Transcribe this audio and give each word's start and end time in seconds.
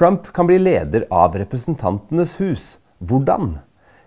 Trump 0.00 0.32
kan 0.32 0.46
bli 0.46 0.58
leder 0.58 1.04
av 1.10 1.34
Representantenes 1.36 2.40
hus. 2.40 2.78
Hvordan? 3.04 3.58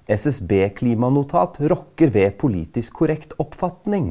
SSB-klimanotat 0.08 1.60
rokker 1.70 2.10
ved 2.10 2.34
politisk 2.42 2.96
korrekt 2.98 3.36
oppfatning. 3.38 4.08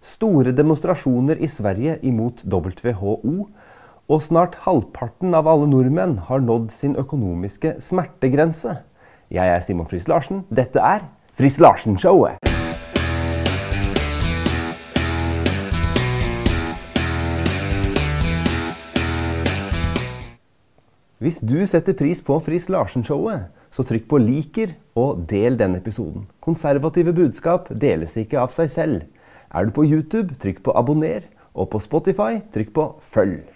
Store 0.00 0.54
demonstrasjoner 0.56 1.36
i 1.36 1.50
Sverige 1.52 1.98
imot 2.08 2.40
WHO. 2.48 3.34
Og 4.08 4.24
snart 4.24 4.56
halvparten 4.64 5.36
av 5.36 5.52
alle 5.52 5.68
nordmenn 5.68 6.16
har 6.24 6.40
nådd 6.40 6.72
sin 6.72 6.96
økonomiske 6.96 7.76
smertegrense. 7.84 8.78
Jeg 9.28 9.56
er 9.58 9.60
Simon 9.60 9.92
Friis 9.92 10.08
Larsen. 10.08 10.46
Dette 10.48 10.80
er 10.80 11.04
Friis 11.36 11.60
Larsen-showet. 11.60 12.55
Hvis 21.16 21.38
du 21.40 21.62
setter 21.64 21.94
pris 21.96 22.18
på 22.20 22.34
Friis 22.44 22.66
Larsen-showet, 22.68 23.46
så 23.72 23.84
trykk 23.88 24.04
på 24.08 24.18
'liker' 24.20 24.74
og 25.00 25.22
del 25.30 25.54
denne 25.56 25.78
episoden. 25.80 26.26
Konservative 26.44 27.14
budskap 27.16 27.70
deles 27.72 28.18
ikke 28.20 28.36
av 28.36 28.52
seg 28.52 28.68
selv. 28.68 29.06
Er 29.48 29.64
du 29.64 29.72
på 29.72 29.86
YouTube, 29.88 30.36
trykk 30.36 30.60
på 30.62 30.74
'abonner', 30.76 31.24
og 31.54 31.70
på 31.70 31.80
Spotify, 31.80 32.42
trykk 32.52 32.72
på 32.72 32.84
'følg'. 33.00 33.48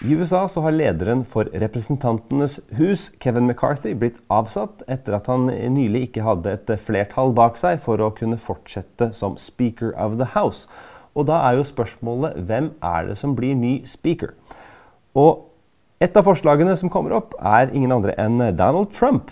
I 0.00 0.14
USA 0.16 0.46
så 0.48 0.62
har 0.62 0.70
lederen 0.70 1.26
for 1.26 1.44
Representantenes 1.52 2.60
hus, 2.78 3.12
Kevin 3.20 3.46
McCarthy, 3.46 3.92
blitt 3.92 4.22
avsatt 4.30 4.82
etter 4.88 5.12
at 5.12 5.26
han 5.26 5.44
nylig 5.46 6.08
ikke 6.08 6.22
hadde 6.24 6.52
et 6.52 6.80
flertall 6.80 7.34
bak 7.34 7.58
seg 7.58 7.80
for 7.80 8.00
å 8.00 8.14
kunne 8.16 8.38
fortsette 8.38 9.12
som 9.12 9.36
Speaker 9.36 9.92
of 9.92 10.16
the 10.16 10.24
House. 10.24 10.66
Og 11.14 11.26
da 11.26 11.32
er 11.50 11.58
jo 11.58 11.68
spørsmålet 11.68 12.40
hvem 12.48 12.72
er 12.82 13.06
det 13.06 13.18
som 13.18 13.36
blir 13.36 13.54
ny 13.54 13.84
speaker? 13.84 14.32
Og 15.14 15.49
et 16.00 16.16
av 16.16 16.24
forslagene 16.24 16.72
som 16.80 16.88
kommer 16.88 17.12
opp, 17.12 17.34
er 17.44 17.68
ingen 17.76 17.92
andre 17.92 18.14
enn 18.16 18.40
Donald 18.56 18.88
Trump. 18.96 19.28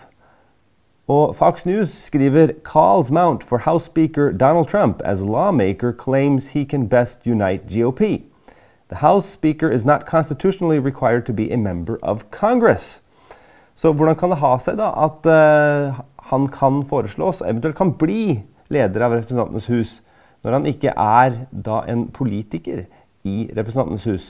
Og 1.09 1.33
Fox 1.37 1.65
News 1.65 1.95
skriver 1.97 2.53
calls 2.61 3.09
mount 3.11 3.41
for 3.41 3.65
House 3.65 3.87
Speaker 3.89 4.29
Donald 4.33 4.69
Trump 4.69 5.01
as 5.01 5.23
lawmaker 5.25 5.95
claims 5.97 6.51
he 6.53 6.67
can 6.69 6.85
best 6.87 7.25
unite 7.25 7.65
GOP. 7.67 8.27
The 8.89 9.01
House 9.01 9.25
Speaker 9.25 9.71
is 9.71 9.87
not 9.87 10.05
constitutionally 10.05 10.79
required 10.79 11.25
to 11.27 11.33
be 11.33 11.51
a 11.51 11.57
member 11.57 11.99
of 12.03 12.31
Congress. 12.31 13.01
Så 13.75 13.93
hvordan 13.93 14.17
kan 14.17 14.31
det 14.31 14.41
ha 14.43 14.51
seg 14.61 14.77
da 14.77 14.91
at 15.07 15.25
uh, 15.25 16.03
han 16.29 16.49
kan 16.53 16.83
foreslås, 16.85 17.41
og 17.41 17.49
eventuelt 17.49 17.79
kan 17.79 17.95
bli 17.97 18.43
leder 18.69 19.07
av 19.07 19.15
Representantenes 19.17 19.71
hus, 19.73 19.95
når 20.45 20.59
han 20.59 20.69
ikke 20.69 20.93
er 20.93 21.47
da 21.53 21.81
en 21.89 22.09
politiker 22.13 22.85
i 23.25 23.49
Representantenes 23.57 24.05
hus? 24.05 24.29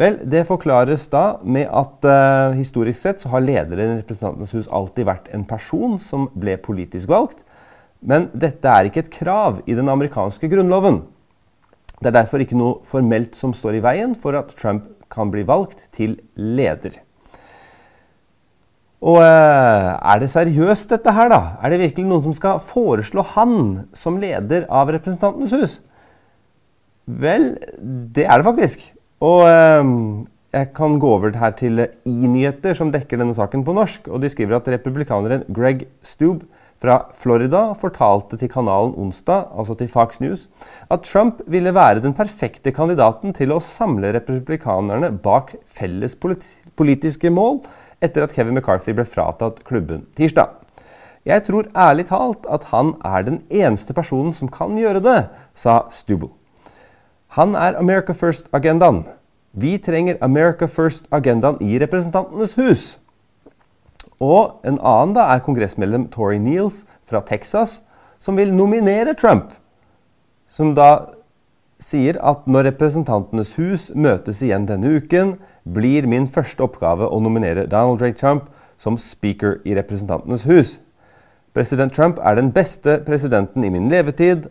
Vel, 0.00 0.16
Det 0.24 0.46
forklares 0.48 1.04
da 1.12 1.36
med 1.44 1.68
at 1.68 2.06
uh, 2.08 2.56
historisk 2.56 2.96
sett 2.96 3.20
så 3.20 3.28
har 3.34 3.44
lederen 3.44 3.98
i 3.98 4.00
Representantenes 4.00 4.54
hus 4.56 4.70
alltid 4.72 5.04
vært 5.08 5.28
en 5.36 5.44
person 5.44 5.98
som 6.00 6.30
ble 6.32 6.56
politisk 6.56 7.10
valgt. 7.12 7.44
Men 8.00 8.30
dette 8.32 8.66
er 8.66 8.88
ikke 8.88 9.04
et 9.04 9.12
krav 9.12 9.60
i 9.68 9.76
den 9.76 9.92
amerikanske 9.92 10.48
grunnloven. 10.50 11.02
Det 12.00 12.08
er 12.08 12.16
derfor 12.16 12.42
ikke 12.42 12.58
noe 12.58 12.80
formelt 12.88 13.36
som 13.38 13.52
står 13.54 13.78
i 13.78 13.84
veien 13.84 14.16
for 14.18 14.34
at 14.38 14.56
Trump 14.58 14.88
kan 15.12 15.30
bli 15.30 15.44
valgt 15.46 15.84
til 15.94 16.16
leder. 16.40 16.96
Og 19.02 19.18
uh, 19.18 19.92
er 19.98 20.22
det 20.22 20.30
seriøst, 20.32 20.88
dette 20.94 21.12
her, 21.12 21.28
da? 21.28 21.42
Er 21.60 21.74
det 21.74 21.82
virkelig 21.82 22.08
noen 22.08 22.24
som 22.24 22.34
skal 22.38 22.62
foreslå 22.64 23.26
han 23.34 23.54
som 23.98 24.16
leder 24.22 24.64
av 24.72 24.94
Representantenes 24.94 25.52
hus? 25.52 25.78
Vel, 27.04 27.50
det 28.16 28.24
er 28.24 28.40
det 28.40 28.48
faktisk. 28.48 28.84
Og 29.22 29.44
eh, 29.46 29.92
jeg 30.52 30.72
kan 30.76 30.98
gå 31.00 31.12
over 31.16 31.36
her 31.38 31.54
til 31.56 31.84
i-nyheter, 32.08 32.74
som 32.74 32.90
dekker 32.92 33.20
denne 33.20 33.36
saken 33.36 33.62
på 33.64 33.74
norsk. 33.76 34.10
og 34.10 34.20
De 34.24 34.30
skriver 34.32 34.58
at 34.58 34.68
republikaneren 34.74 35.46
Greg 35.54 35.86
Stube 36.02 36.48
fra 36.82 36.96
Florida 37.14 37.68
fortalte 37.78 38.36
til 38.40 38.50
kanalen 38.50 38.96
onsdag, 38.98 39.46
altså 39.54 39.76
til 39.78 39.88
Fox 39.88 40.18
News, 40.20 40.48
at 40.90 41.06
Trump 41.06 41.38
ville 41.46 41.74
være 41.74 42.02
den 42.02 42.16
perfekte 42.18 42.72
kandidaten 42.74 43.30
til 43.36 43.54
å 43.54 43.62
samle 43.62 44.10
republikanerne 44.16 45.12
bak 45.22 45.54
felles 45.70 46.18
politiske 46.18 47.30
mål 47.30 47.62
etter 48.02 48.26
at 48.26 48.34
Kevin 48.34 48.58
McCarthy 48.58 48.96
ble 48.98 49.06
fratatt 49.06 49.62
klubben 49.68 50.08
tirsdag. 50.18 50.58
Jeg 51.22 51.46
tror 51.46 51.70
ærlig 51.78 52.08
talt 52.10 52.48
at 52.50 52.66
han 52.74 52.96
er 53.06 53.22
den 53.30 53.44
eneste 53.46 53.94
personen 53.94 54.34
som 54.34 54.50
kan 54.50 54.74
gjøre 54.74 55.04
det, 55.06 55.18
sa 55.54 55.84
Stubble. 55.94 56.34
Han 57.32 57.54
er 57.56 57.78
America 57.80 58.12
First-agendaen. 58.12 59.06
Vi 59.52 59.78
trenger 59.78 60.18
America 60.20 60.66
First-agendaen 60.66 61.56
i 61.64 61.78
Representantenes 61.80 62.54
hus. 62.54 62.82
Og 64.20 64.60
en 64.68 64.76
annen 64.76 65.14
da 65.16 65.30
er 65.32 65.40
kongressmedlem 65.40 66.10
Tory 66.12 66.36
Neals 66.36 66.82
fra 67.08 67.22
Texas, 67.24 67.80
som 68.20 68.36
vil 68.36 68.52
nominere 68.52 69.16
Trump. 69.16 69.56
Som 70.44 70.74
da 70.76 71.16
sier 71.80 72.20
at 72.20 72.44
når 72.44 72.68
Representantenes 72.68 73.56
hus 73.56 73.88
møtes 73.96 74.44
igjen 74.44 74.68
denne 74.68 74.92
uken, 75.00 75.38
blir 75.64 76.04
min 76.04 76.28
første 76.28 76.68
oppgave 76.68 77.08
å 77.08 77.20
nominere 77.24 77.64
Donald 77.64 78.04
J. 78.04 78.12
Trump 78.12 78.50
som 78.76 79.00
speaker 79.00 79.62
i 79.64 79.72
Representantenes 79.78 80.44
hus. 80.44 80.80
President 81.56 81.96
Trump 81.96 82.20
er 82.20 82.36
den 82.36 82.52
beste 82.52 83.00
presidenten 83.06 83.64
i 83.64 83.72
min 83.72 83.88
levetid 83.88 84.50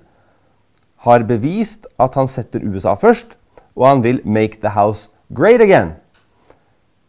har 1.05 1.25
bevist 1.25 1.87
at 2.01 2.15
han 2.19 2.29
setter 2.29 2.63
USA 2.65 2.95
først, 2.99 3.37
og 3.75 3.87
han 3.87 4.03
vil 4.03 4.21
'make 4.25 4.61
the 4.61 4.69
house 4.69 5.09
great 5.33 5.61
again'. 5.61 5.97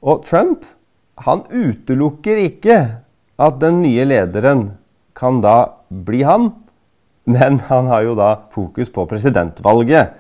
Og 0.03 0.25
Trump 0.25 0.65
han 1.19 1.45
utelukker 1.51 2.37
ikke 2.37 2.79
at 3.39 3.61
den 3.61 3.83
nye 3.83 4.05
lederen 4.05 4.71
kan 5.15 5.41
da 5.41 5.73
bli 5.91 6.23
han, 6.23 6.53
men 7.25 7.61
han 7.69 7.87
har 7.87 8.03
jo 8.03 8.15
da 8.19 8.35
fokus 8.51 8.91
på 8.91 9.07
presidentvalget. 9.07 10.15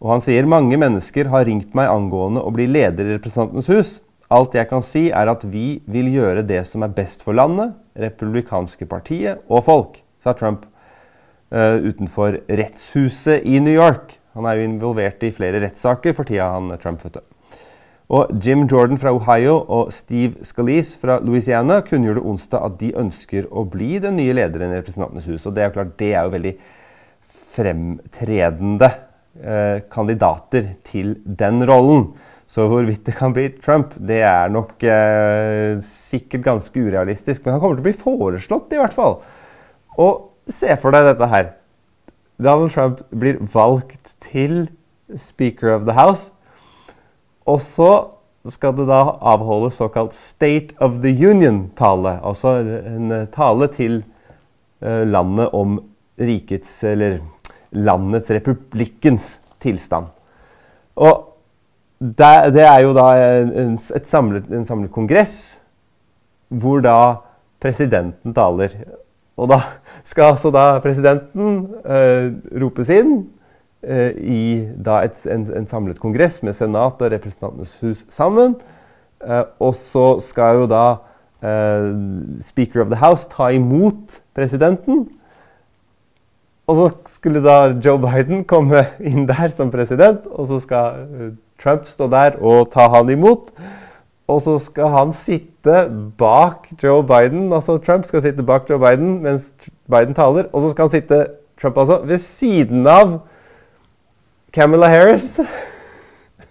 Og 0.00 0.10
han 0.10 0.24
sier 0.24 0.46
mange 0.46 0.76
mennesker 0.76 1.28
har 1.32 1.44
ringt 1.48 1.74
meg 1.74 1.88
angående 1.88 2.42
å 2.44 2.52
bli 2.54 2.66
leder 2.66 3.04
i 3.04 3.16
Representantenes 3.16 3.70
hus. 3.72 4.00
Alt 4.32 4.54
jeg 4.56 4.68
kan 4.68 4.82
si, 4.82 5.10
er 5.10 5.28
at 5.30 5.44
vi 5.44 5.82
vil 5.86 6.08
gjøre 6.12 6.46
det 6.46 6.64
som 6.66 6.82
er 6.82 6.94
best 6.94 7.22
for 7.22 7.36
landet, 7.36 7.74
republikanske 7.96 8.86
partiet 8.88 9.42
og 9.48 9.64
folk, 9.64 10.00
sa 10.24 10.32
Trump 10.32 10.64
utenfor 11.54 12.40
rettshuset 12.50 13.44
i 13.46 13.60
New 13.62 13.74
York. 13.74 14.16
Han 14.34 14.48
er 14.50 14.58
jo 14.58 14.66
involvert 14.66 15.22
i 15.22 15.30
flere 15.34 15.60
rettssaker 15.62 16.16
for 16.16 16.26
tida, 16.26 16.48
han 16.56 16.72
Trump. 16.82 17.04
du. 17.06 17.20
Og 18.12 18.34
Jim 18.44 18.66
Jordan 18.68 18.98
fra 19.00 19.14
Ohio 19.16 19.54
og 19.72 19.92
Steve 19.94 20.44
Scalise 20.44 20.98
fra 21.00 21.16
Louisiana 21.24 21.80
kunngjorde 21.86 22.20
onsdag 22.20 22.66
at 22.66 22.76
de 22.82 22.90
ønsker 23.00 23.46
å 23.48 23.64
bli 23.64 23.96
den 24.02 24.18
nye 24.20 24.34
lederen 24.36 24.74
i 24.74 24.80
Representantenes 24.80 25.28
hus. 25.30 25.46
Og 25.46 25.54
det 25.54 25.64
er 25.64 25.70
jo 25.70 25.76
klart, 25.78 25.94
det 26.02 26.10
er 26.12 26.26
jo 26.26 26.34
veldig 26.34 26.52
fremtredende 27.54 28.90
eh, 29.40 29.78
kandidater 29.92 30.74
til 30.84 31.14
den 31.24 31.64
rollen. 31.64 32.10
Så 32.50 32.68
hvorvidt 32.68 33.06
det 33.08 33.16
kan 33.16 33.32
bli 33.32 33.48
Trump, 33.56 33.96
det 33.96 34.20
er 34.28 34.52
nok 34.52 34.84
eh, 34.84 35.80
sikkert 35.80 36.44
ganske 36.44 36.84
urealistisk. 36.84 37.40
Men 37.42 37.56
han 37.56 37.62
kommer 37.62 37.80
til 37.80 37.86
å 37.86 37.88
bli 37.88 37.98
foreslått, 38.04 38.76
i 38.76 38.82
hvert 38.82 38.94
fall. 38.94 39.22
Og 39.96 40.33
Se 40.50 40.76
for 40.80 40.94
deg 40.94 41.06
dette 41.08 41.28
her. 41.32 41.52
Donald 42.42 42.74
Trump 42.74 43.00
blir 43.14 43.38
valgt 43.54 44.16
til 44.20 44.66
Speaker 45.16 45.74
of 45.74 45.86
the 45.88 45.94
House. 45.96 46.32
Og 47.46 47.60
så 47.64 47.90
skal 48.52 48.74
det 48.76 48.86
da 48.90 49.00
avholdes 49.24 49.78
såkalt 49.80 50.14
State 50.16 50.76
of 50.80 51.00
the 51.04 51.12
Union-tale. 51.12 52.18
Altså 52.24 52.58
en 52.60 53.12
tale 53.32 53.68
til 53.72 54.02
uh, 54.84 55.04
landet 55.08 55.54
om 55.56 55.78
rikets, 56.20 56.82
eller 56.84 57.18
landets, 57.72 58.30
republikkens 58.30 59.38
tilstand. 59.64 60.12
Og 60.96 61.30
det 62.00 62.64
er 62.66 62.80
jo 62.84 62.92
da 62.94 63.08
en, 63.40 63.78
samlet, 63.80 64.50
en 64.52 64.66
samlet 64.68 64.92
kongress 64.92 65.60
hvor 66.52 66.82
da 66.84 66.98
presidenten 67.62 68.34
taler. 68.36 68.76
Og 69.36 69.50
da 69.50 69.60
skal 70.06 70.34
altså 70.34 70.52
da 70.54 70.78
presidenten 70.82 71.64
uh, 71.82 72.28
ropes 72.62 72.90
inn 72.94 73.16
uh, 73.82 74.12
i 74.14 74.44
et, 74.62 75.24
en, 75.26 75.48
en, 75.58 75.66
samlet 75.66 75.98
kongress 76.02 76.42
med 76.46 76.54
Senat 76.54 77.02
og 77.02 77.10
Representantenes 77.12 77.74
hus 77.82 78.04
sammen. 78.14 78.54
Uh, 79.24 79.42
og 79.58 79.74
så 79.78 80.14
skal 80.24 80.62
jo 80.62 80.70
da 80.70 80.86
Speaker 82.40 82.80
of 82.80 82.88
the 82.88 82.96
House 82.96 83.28
ta 83.28 83.50
imot 83.52 84.22
presidenten. 84.32 85.02
Og 86.64 86.78
så 86.78 86.86
skulle 87.12 87.42
da 87.44 87.74
Joe 87.84 88.00
Biden 88.00 88.46
komme 88.48 88.86
inn 88.96 89.26
der 89.28 89.52
som 89.52 89.68
president, 89.68 90.24
og 90.24 90.48
så 90.48 90.62
skal 90.62 91.34
Trump 91.60 91.84
stå 91.92 92.08
der 92.08 92.38
og 92.40 92.70
ta 92.72 92.86
han 92.94 93.12
imot. 93.12 93.52
Og 94.28 94.40
så 94.40 94.56
skal 94.58 94.88
han 94.88 95.12
sitte 95.12 95.84
bak 96.18 96.70
Joe 96.82 97.02
Biden, 97.04 97.52
altså 97.52 97.76
Trump 97.78 98.06
skal 98.08 98.22
sitte 98.24 98.42
bak 98.46 98.70
Joe 98.70 98.80
Biden 98.80 99.18
mens 99.22 99.50
Biden 99.90 100.16
taler. 100.16 100.48
Og 100.52 100.64
så 100.64 100.70
skal 100.72 100.88
han 100.88 100.94
sitte 100.94 101.26
Trump 101.60 101.78
altså, 101.78 102.00
ved 102.04 102.18
siden 102.18 102.86
av 102.86 103.18
Camilla 104.52 104.88
Harris. 104.88 105.38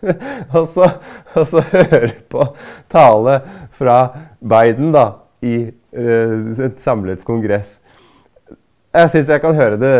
og, 0.57 0.67
så, 0.67 0.89
og 1.33 1.47
så 1.47 1.63
høre 1.71 2.11
på 2.29 2.45
tale 2.91 3.39
fra 3.73 3.97
Biden 4.39 4.93
da, 4.93 5.07
i 5.41 5.55
uh, 5.97 6.63
et 6.65 6.79
samlet 6.81 7.25
kongress. 7.25 7.79
Jeg 8.93 9.09
syns 9.09 9.29
jeg 9.33 9.41
kan 9.41 9.55
høre 9.57 9.79
det. 9.81 9.93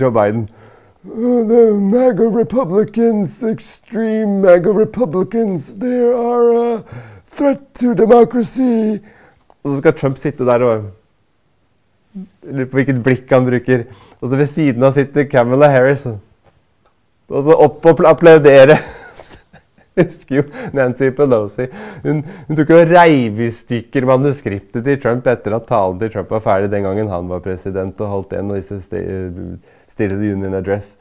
Joe 0.00 0.12
Biden. 0.14 0.46
The 1.02 1.78
MAGA 1.80 2.28
Republicans, 2.28 3.42
extreme 3.42 4.42
MAGA 4.42 4.70
Republicans, 4.70 5.74
they 5.76 6.02
are 6.02 6.76
a 6.76 6.84
threat 7.24 7.74
to 7.76 7.94
democracy. 7.94 9.00
Og 9.64 9.70
så 9.70 9.76
skal 9.78 9.92
Trump 9.96 10.18
sitte 10.18 10.44
der 10.44 10.64
og 10.64 10.90
Lurer 12.42 12.66
på 12.66 12.80
hvilket 12.80 13.00
blikk 13.06 13.32
han 13.32 13.46
bruker. 13.46 13.84
Og 14.20 14.28
så 14.28 14.36
ved 14.36 14.48
siden 14.50 14.82
av 14.84 14.92
sitter 14.96 15.28
Camilla 15.30 15.70
Harris. 15.70 16.04
Og 17.30 17.44
så 17.46 17.54
opp 17.54 17.86
og 17.86 18.02
applaudere. 18.10 18.80
husker 20.00 20.40
jo 20.40 20.44
Nancy 20.76 21.10
Pelosi. 21.16 21.68
Hun, 22.04 22.24
hun 22.48 22.58
tok 22.58 22.72
jo 22.74 22.80
reiv 22.90 23.40
i 23.40 23.50
stykker 23.54 24.08
manuskriptet 24.08 24.84
til 24.84 25.00
Trump 25.00 25.28
etter 25.30 25.56
at 25.56 25.68
talen 25.70 26.00
til 26.00 26.12
Trump 26.12 26.32
var 26.34 26.44
ferdig 26.44 26.72
den 26.72 26.88
gangen 26.88 27.12
han 27.12 27.30
var 27.30 27.44
president 27.44 28.00
og 28.00 28.16
holdt 28.16 28.36
en 28.36 28.52
av 28.52 28.60
disse 28.60 28.80
State 30.00 30.14
of 30.14 30.20
the 30.20 30.32
Union 30.32 30.54
Address. 30.54 30.96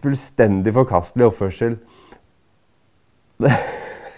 Fullstendig 0.00 0.72
forkastelig 0.72 1.26
oppførsel. 1.26 1.74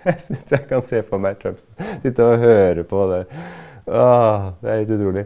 Jeg 0.06 0.18
syns 0.18 0.50
jeg 0.50 0.64
kan 0.66 0.82
se 0.82 0.98
for 1.06 1.22
meg 1.22 1.36
Trump 1.38 1.60
sitte 2.02 2.24
og 2.26 2.40
høre 2.42 2.82
på 2.86 3.04
det. 3.06 3.20
Åh, 3.86 4.48
det 4.58 4.70
er 4.70 4.80
litt 4.80 4.90
utrolig. 4.96 5.22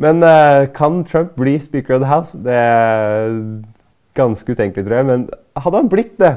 Men 0.00 0.20
uh, 0.20 0.68
kan 0.76 0.98
Trump 1.08 1.32
bli 1.40 1.54
speaker 1.60 1.96
of 1.96 2.02
the 2.02 2.10
house? 2.10 2.36
Det 2.36 2.52
er 2.52 3.32
ganske 4.16 4.52
utenkelig, 4.52 4.84
tror 4.84 4.98
jeg. 4.98 5.08
Men 5.08 5.24
hadde 5.64 5.80
han 5.80 5.88
blitt 5.92 6.18
det, 6.20 6.32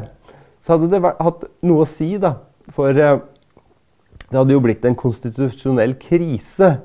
så 0.63 0.77
hadde 0.77 0.87
det 0.93 1.01
vært, 1.03 1.19
hatt 1.27 1.43
noe 1.67 1.83
å 1.83 1.89
si, 1.89 2.13
da. 2.19 2.37
For 2.75 2.95
uh, 2.95 3.19
det 4.29 4.39
hadde 4.39 4.55
jo 4.55 4.63
blitt 4.63 4.87
en 4.87 4.95
konstitusjonell 4.99 5.97
krise 5.99 6.77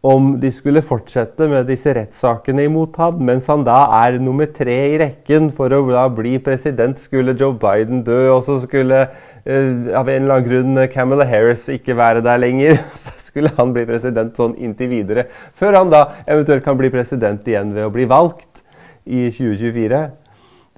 om 0.00 0.30
de 0.40 0.48
skulle 0.48 0.80
fortsette 0.80 1.44
med 1.50 1.66
disse 1.68 1.92
rettssakene 1.92 2.64
imot 2.64 2.96
ham, 2.96 3.18
mens 3.28 3.50
han 3.52 3.66
da 3.66 3.82
er 3.98 4.16
nummer 4.22 4.48
tre 4.48 4.76
i 4.94 4.98
rekken 5.00 5.50
for 5.52 5.72
å 5.76 5.82
da 5.90 6.06
bli 6.08 6.38
president. 6.40 6.96
Skulle 6.96 7.36
Joe 7.36 7.52
Biden 7.60 8.00
dø, 8.06 8.22
og 8.32 8.40
så 8.46 8.56
skulle 8.62 9.02
uh, 9.04 9.90
av 10.00 10.08
en 10.08 10.24
eller 10.24 10.38
annen 10.38 10.48
grunn 10.48 10.82
Camilla 10.94 11.28
Harris 11.28 11.66
ikke 11.72 11.98
være 12.00 12.24
der 12.24 12.40
lenger, 12.40 12.80
så 13.02 13.12
skulle 13.20 13.52
han 13.58 13.76
bli 13.76 13.84
president 13.90 14.40
sånn 14.40 14.56
inntil 14.56 14.88
videre. 14.94 15.28
Før 15.52 15.82
han 15.82 15.92
da 15.92 16.06
eventuelt 16.24 16.64
kan 16.64 16.80
bli 16.80 16.92
president 16.94 17.44
igjen 17.48 17.76
ved 17.76 17.90
å 17.90 17.92
bli 17.92 18.08
valgt 18.08 18.64
i 19.04 19.28
2024. 19.28 20.04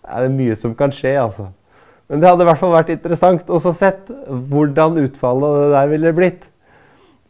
Det 0.03 0.23
er 0.27 0.33
mye 0.35 0.59
som 0.59 0.75
kan 0.75 0.91
skje, 0.91 1.15
altså. 1.21 1.53
Men 2.11 2.21
det 2.21 2.27
hadde 2.27 2.43
i 2.43 2.49
hvert 2.51 2.61
fall 2.61 2.75
vært 2.75 2.91
interessant 2.93 3.51
å 3.55 3.61
sett 3.63 4.11
hvordan 4.27 4.99
utfallet 5.01 5.47
av 5.47 5.61
det 5.63 5.71
der 5.77 5.93
ville 5.95 6.17
blitt. 6.17 6.49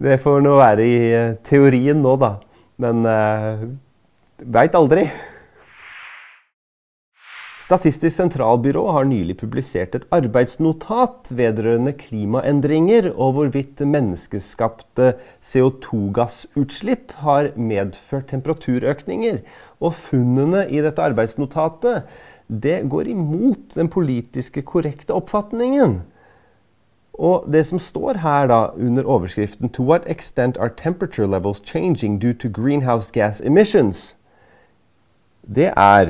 Det 0.02 0.16
får 0.19 0.40
nå 0.43 0.56
være 0.58 0.82
i 0.82 0.94
eh, 1.14 1.34
teorien 1.46 2.00
nå, 2.02 2.16
da. 2.19 2.32
Men 2.82 3.04
uh, 3.06 3.60
veit 4.50 4.75
aldri. 4.75 5.04
Statistisk 7.62 8.16
sentralbyrå 8.16 8.82
har 8.96 9.06
nylig 9.06 9.37
publisert 9.38 9.94
et 9.94 10.08
arbeidsnotat 10.12 11.31
vedrørende 11.38 11.94
klimaendringer 12.00 13.12
og 13.12 13.37
hvorvidt 13.37 13.84
menneskeskapte 13.87 15.12
CO2-gassutslipp 15.38 17.14
har 17.22 17.52
medført 17.55 18.32
temperaturøkninger. 18.34 19.38
Og 19.78 19.94
funnene 19.94 20.66
i 20.66 20.82
dette 20.82 21.06
arbeidsnotatet 21.06 22.02
det 22.50 22.81
går 22.90 23.12
imot 23.14 23.78
den 23.78 23.88
politiske 23.93 24.66
korrekte 24.66 25.14
oppfatningen. 25.14 26.00
Og 27.14 27.44
det 27.53 27.67
som 27.67 27.79
står 27.79 28.19
her 28.23 28.47
da 28.47 28.67
under 28.67 29.05
overskriften 29.05 29.69
'To 29.69 29.82
what 29.82 30.03
extent 30.06 30.59
are 30.59 30.70
temperature 30.76 31.26
levels 31.26 31.62
changing 31.64 32.23
due 32.23 32.32
to 32.32 32.49
greenhouse 32.49 33.11
gas 33.12 33.41
emissions?' 33.41 34.17
Det 35.55 35.73
er 35.76 36.06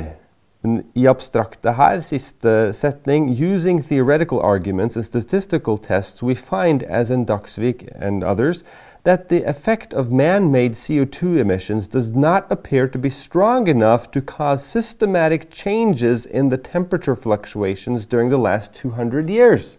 i 0.94 1.06
abstrakte 1.06 1.72
her, 1.72 2.00
siste 2.00 2.72
setning 2.72 3.30
Using 3.30 3.82
theoretical 3.82 4.38
arguments 4.38 4.96
and 4.96 5.04
statistical 5.04 5.78
tests 5.78 6.22
we 6.22 6.34
find, 6.34 6.82
as 6.82 7.10
in 7.10 7.26
Duxvik 7.26 7.88
and 7.96 8.22
others, 8.22 8.62
that 9.04 9.28
the 9.28 9.44
effect 9.44 9.92
of 9.92 10.12
man 10.12 10.52
made 10.52 10.76
CO2 10.76 11.40
emissions 11.40 11.88
does 11.88 12.12
not 12.14 12.44
appear 12.48 12.86
to 12.86 12.98
be 12.98 13.10
strong 13.10 13.66
enough 13.66 14.10
to 14.12 14.20
cause 14.20 14.62
systematic 14.64 15.50
changes 15.50 16.26
in 16.26 16.48
the 16.48 16.58
temperature 16.58 17.16
fluctuations 17.16 18.06
during 18.06 18.30
the 18.30 18.38
last 18.38 18.72
200 18.74 19.28
years. 19.28 19.78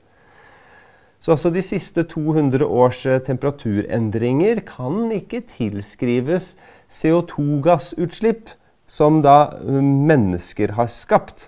Så 1.24 1.31
altså 1.31 1.54
de 1.56 1.62
siste 1.64 2.04
200 2.04 2.66
års 2.68 3.06
eh, 3.08 3.22
temperaturendringer 3.24 4.60
kan 4.68 5.08
ikke 5.16 5.40
tilskrives 5.48 6.58
CO2-gassutslipp 6.92 8.52
som 8.92 9.22
da 9.24 9.54
eh, 9.64 9.80
mennesker 9.80 10.75
har 10.75 10.90
skapt. 10.92 11.48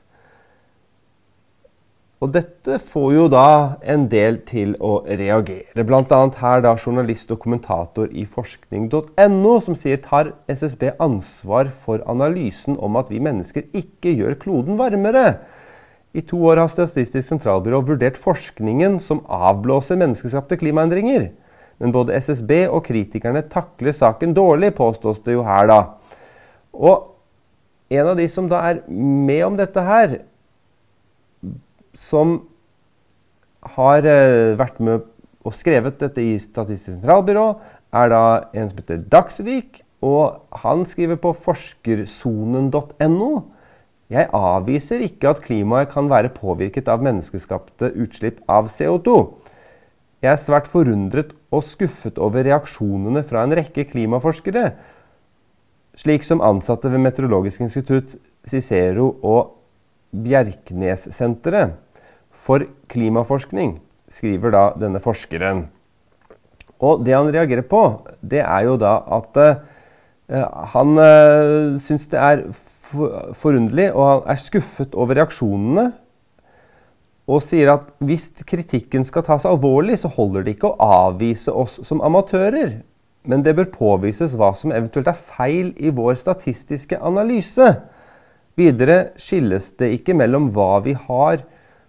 Og 2.23 2.31
dette 2.31 2.77
får 2.79 3.09
jo 3.17 3.25
da 3.27 3.49
en 3.83 4.07
del 4.07 4.39
til 4.47 4.77
å 4.79 5.01
reagere. 5.03 5.83
Bl.a. 5.83 6.21
her 6.39 6.63
da 6.63 6.71
journalist 6.79 7.35
og 7.35 7.41
kommentator 7.43 8.07
i 8.15 8.23
forskning.no 8.23 9.53
som 9.67 9.75
sier 9.75 9.99
tar 9.99 10.31
SSB 10.47 10.93
ansvar 11.03 11.67
for 11.83 11.99
analysen 12.07 12.79
om 12.79 12.95
at 12.95 13.11
vi 13.11 13.19
mennesker 13.19 13.67
ikke 13.75 14.15
gjør 14.15 14.39
kloden 14.39 14.79
varmere. 14.79 15.27
I 16.15 16.23
to 16.23 16.39
år 16.47 16.61
har 16.61 16.69
Statistisk 16.71 17.27
sentralbyrå 17.27 17.81
vurdert 17.83 18.19
forskningen 18.19 19.01
som 19.03 19.23
avblåser 19.27 19.99
menneskeskapte 19.99 20.57
klimaendringer. 20.61 21.33
Men 21.83 21.91
både 21.91 22.15
SSB 22.15 22.69
og 22.69 22.85
kritikerne 22.87 23.41
takler 23.51 23.95
saken 23.95 24.31
dårlig, 24.35 24.71
påstås 24.77 25.19
det 25.25 25.35
jo 25.35 25.43
her, 25.43 25.67
da. 25.67 25.79
Og 26.71 27.11
en 27.91 28.11
av 28.13 28.15
de 28.17 28.27
som 28.31 28.47
da 28.51 28.61
er 28.69 28.79
med 28.87 29.43
om 29.49 29.57
dette 29.59 29.83
her, 29.83 30.19
som 31.95 32.37
har 33.75 34.07
uh, 34.07 34.55
vært 34.59 34.79
med 34.83 35.03
og 35.45 35.53
skrevet 35.53 35.99
dette 35.99 36.23
i 36.23 36.39
Statistisk 36.41 36.95
sentralbyrå, 36.95 37.47
er 37.95 38.11
da 38.11 38.23
en 38.55 38.69
som 38.71 38.79
heter 38.79 39.03
Dagsvik. 39.11 39.81
Og 40.05 40.39
han 40.63 40.83
skriver 40.87 41.19
på 41.21 41.31
forskersonen.no. 41.45 43.31
Jeg 44.13 44.29
avviser 44.37 45.01
ikke 45.01 45.31
at 45.31 45.41
klimaet 45.41 45.89
kan 45.89 46.09
være 46.11 46.29
påvirket 46.35 46.89
av 46.91 47.01
menneskeskapte 47.05 47.89
utslipp 48.03 48.43
av 48.51 48.69
CO2. 48.69 49.15
Jeg 50.21 50.31
er 50.31 50.41
svært 50.41 50.69
forundret 50.69 51.33
og 51.53 51.63
skuffet 51.65 52.19
over 52.21 52.45
reaksjonene 52.45 53.23
fra 53.25 53.43
en 53.45 53.55
rekke 53.57 53.87
klimaforskere, 53.89 54.75
slik 55.97 56.25
som 56.27 56.43
ansatte 56.43 56.91
ved 56.91 57.01
Meteorologisk 57.01 57.63
institutt, 57.65 58.15
Cicero 58.45 59.15
og 59.25 59.55
Bjerknessenteret 60.13 61.73
for 62.45 62.67
klimaforskning, 62.91 63.79
skriver 64.11 64.53
da 64.53 64.65
denne 64.77 65.01
forskeren. 65.01 65.65
Og 66.83 67.01
det 67.07 67.15
han 67.15 67.31
reagerer 67.33 67.65
på, 67.65 67.81
det 68.21 68.43
er 68.43 68.67
jo 68.67 68.75
da 68.77 68.99
at 69.17 69.39
uh, 69.39 69.55
han 70.75 70.99
uh, 70.99 71.77
syns 71.81 72.09
det 72.11 72.21
er 72.21 72.43
forunderlig, 72.91 73.91
og 73.93 74.03
han 74.07 74.25
er 74.33 74.41
skuffet 74.41 74.95
over 74.97 75.17
reaksjonene. 75.19 75.85
Og 77.25 77.41
sier 77.41 77.71
at 77.73 77.87
hvis 78.05 78.29
kritikken 78.45 79.05
skal 79.07 79.25
tas 79.25 79.47
alvorlig, 79.49 79.97
så 79.97 80.11
holder 80.13 80.45
det 80.45 80.55
ikke 80.55 80.73
å 80.73 80.89
avvise 81.07 81.53
oss 81.53 81.79
som 81.87 82.03
amatører. 82.05 82.77
Men 83.25 83.41
det 83.41 83.55
bør 83.57 83.71
påvises 83.73 84.35
hva 84.37 84.51
som 84.53 84.73
eventuelt 84.75 85.09
er 85.09 85.17
feil 85.17 85.71
i 85.81 85.89
vår 85.89 86.19
statistiske 86.21 86.99
analyse. 87.01 87.71
Videre 88.55 89.15
skilles 89.19 89.71
det 89.79 89.89
ikke 89.97 90.13
mellom 90.15 90.51
hva 90.53 90.77
vi 90.85 90.93
har 90.93 91.41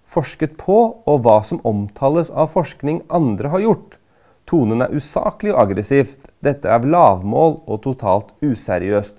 forsket 0.08 0.56
på, 0.58 0.78
og 1.04 1.22
hva 1.26 1.42
som 1.44 1.60
omtales 1.68 2.30
av 2.30 2.54
forskning 2.54 3.02
andre 3.12 3.52
har 3.52 3.64
gjort. 3.66 3.98
Tonen 4.46 4.84
er 4.84 4.94
usaklig 4.94 5.52
og 5.52 5.60
aggressivt. 5.64 6.30
Dette 6.40 6.70
er 6.70 6.86
lavmål 6.86 7.60
og 7.66 7.82
totalt 7.84 8.32
useriøst. 8.40 9.18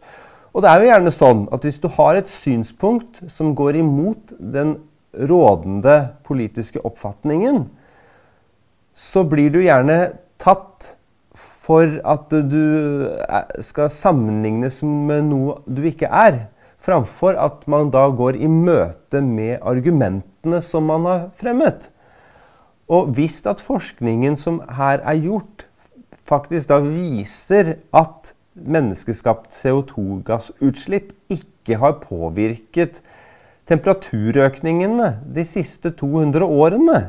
Og 0.58 0.64
det 0.66 0.70
er 0.72 0.82
jo 0.82 0.90
gjerne 0.90 1.14
sånn 1.14 1.42
at 1.54 1.66
hvis 1.68 1.78
du 1.84 1.86
har 1.94 2.18
et 2.18 2.30
synspunkt 2.34 3.20
som 3.30 3.52
går 3.54 3.78
imot 3.78 4.32
den 4.42 4.80
rådende 5.14 6.16
politiske 6.26 6.82
oppfatningen, 6.82 7.68
så 8.98 9.22
blir 9.22 9.52
du 9.54 9.60
gjerne 9.62 10.16
tatt 10.42 10.96
for 11.38 12.00
at 12.02 12.34
du 12.50 13.06
skal 13.62 13.92
sammenlignes 13.94 14.80
med 14.82 15.28
noe 15.30 15.60
du 15.70 15.84
ikke 15.86 16.10
er 16.10 16.48
framfor 16.82 17.38
at 17.38 17.68
man 17.70 17.92
da 17.94 18.08
går 18.10 18.40
i 18.42 18.50
møte 18.50 19.22
med 19.22 19.60
argumentene 19.62 20.62
som 20.66 20.88
man 20.90 21.06
har 21.06 21.28
fremmet. 21.38 21.92
Og 22.90 23.12
hvis 23.14 23.44
at 23.46 23.62
forskningen 23.62 24.40
som 24.40 24.62
her 24.80 25.04
er 25.04 25.22
gjort, 25.22 25.68
faktisk 26.26 26.72
da 26.72 26.80
viser 26.82 27.76
at 27.94 28.34
menneskeskapt 28.66 29.54
CO2-gassutslipp 29.56 31.14
ikke 31.34 31.78
har 31.82 32.00
påvirket 32.02 33.02
temperaturøkningene 33.68 35.12
de 35.36 35.46
siste 35.48 35.92
200 35.92 36.46
årene. 36.46 37.00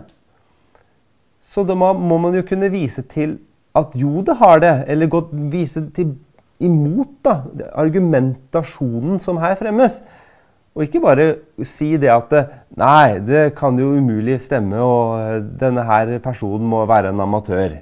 Så 1.41 1.65
da 1.65 1.77
må, 1.79 1.93
man 1.95 2.35
jo 2.37 2.45
kunne 2.47 2.71
vise 2.73 3.05
til 3.09 3.39
at 3.79 3.95
jo, 3.97 4.21
det 4.27 4.37
har 4.41 4.61
det. 4.63 4.75
Eller 4.91 5.11
godt 5.11 5.31
vise 5.53 5.85
til 5.95 6.17
imot 6.59 7.21
da, 7.25 7.41
argumentasjonen 7.79 9.21
som 9.23 9.39
her 9.41 9.55
fremmes. 9.59 10.01
Og 10.75 10.85
ikke 10.85 11.03
bare 11.03 11.27
si 11.67 11.95
det 11.99 12.11
at 12.13 12.35
nei, 12.79 13.19
det 13.25 13.53
kan 13.59 13.79
jo 13.79 13.97
umulig 13.99 14.37
stemme, 14.43 14.79
og 14.79 15.49
denne 15.59 15.83
her 15.87 16.19
personen 16.23 16.69
må 16.71 16.85
være 16.87 17.11
en 17.15 17.25
amatør. 17.25 17.81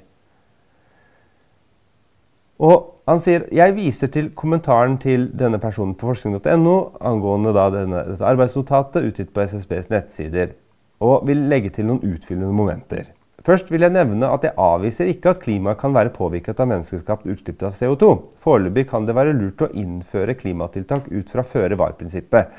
Og 2.57 2.93
han 3.07 3.21
sier 3.23 3.45
jeg 3.53 3.75
viser 3.77 4.09
til 4.11 4.31
kommentaren 4.35 4.97
til 5.01 5.27
denne 5.37 5.59
personen 5.61 5.93
på 5.95 6.09
forskning.no 6.09 6.77
angående 7.05 7.53
denne, 7.55 8.01
dette 8.09 8.25
arbeidsnotatet 8.25 9.05
utgitt 9.11 9.29
på 9.35 9.45
SSBs 9.45 9.91
nettsider, 9.93 10.55
og 10.99 11.27
vil 11.29 11.45
legge 11.51 11.69
til 11.75 11.87
noen 11.87 12.01
utfyllende 12.03 12.55
momenter. 12.57 13.13
Først 13.47 13.69
vil 13.71 13.85
jeg 13.85 13.93
nevne 13.93 14.27
at 14.33 14.43
jeg 14.43 14.57
avviser 14.59 15.07
ikke 15.07 15.31
at 15.31 15.39
klimaet 15.39 15.79
kan 15.79 15.93
være 15.95 16.11
påvirket 16.15 16.59
av 16.59 16.67
menneskeskapt 16.71 17.29
utslipp 17.31 17.61
av 17.63 17.77
CO2. 17.77 18.09
Foreløpig 18.43 18.87
kan 18.89 19.05
det 19.07 19.15
være 19.15 19.35
lurt 19.37 19.61
å 19.63 19.69
innføre 19.77 20.35
klimatiltak 20.35 21.07
ut 21.13 21.31
fra 21.31 21.45
føre-var-prinsippet. 21.47 22.57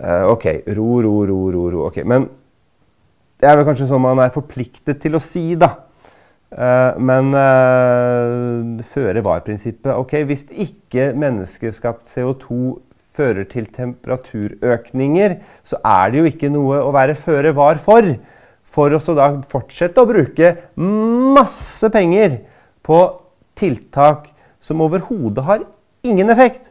Uh, 0.00 0.24
ok, 0.32 0.48
ro, 0.74 0.88
ro, 1.04 1.12
ro, 1.28 1.38
ro, 1.54 1.62
ro. 1.74 1.84
Ok, 1.86 2.00
Men 2.08 2.26
det 3.38 3.46
er 3.46 3.60
vel 3.60 3.68
kanskje 3.68 3.86
sånn 3.92 4.02
man 4.02 4.18
er 4.24 4.34
forpliktet 4.34 4.98
til 5.04 5.14
å 5.14 5.22
si, 5.22 5.52
da. 5.60 5.70
Uh, 6.48 6.96
men 6.96 7.34
uh, 7.36 8.80
føre-var-prinsippet 8.88 9.92
Ok, 9.92 10.14
hvis 10.24 10.46
ikke 10.48 11.10
menneskeskapt 11.12 12.08
CO2 12.08 12.78
fører 13.18 13.44
til 13.50 13.66
temperaturøkninger, 13.74 15.34
så 15.66 15.80
er 15.84 16.12
det 16.12 16.22
jo 16.22 16.30
ikke 16.30 16.50
noe 16.54 16.78
å 16.80 16.94
være 16.94 17.18
føre 17.18 17.52
var 17.56 17.80
for. 17.82 18.14
For 18.68 18.94
å 18.94 19.00
da 19.16 19.28
fortsette 19.48 20.00
å 20.00 20.08
bruke 20.08 20.54
masse 20.78 21.88
penger 21.92 22.38
på 22.84 23.00
tiltak 23.58 24.30
som 24.60 24.80
overhodet 24.84 25.44
har 25.44 25.64
ingen 26.06 26.30
effekt. 26.30 26.70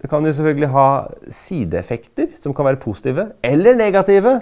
Det 0.00 0.08
kan 0.08 0.24
jo 0.24 0.32
selvfølgelig 0.32 0.72
ha 0.72 0.88
sideeffekter 1.28 2.30
som 2.40 2.54
kan 2.56 2.70
være 2.70 2.80
positive 2.80 3.30
eller 3.44 3.76
negative, 3.76 4.38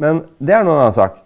men 0.00 0.24
det 0.42 0.56
er 0.56 0.66
noen 0.66 0.80
annen 0.80 0.96
sak. 0.96 1.20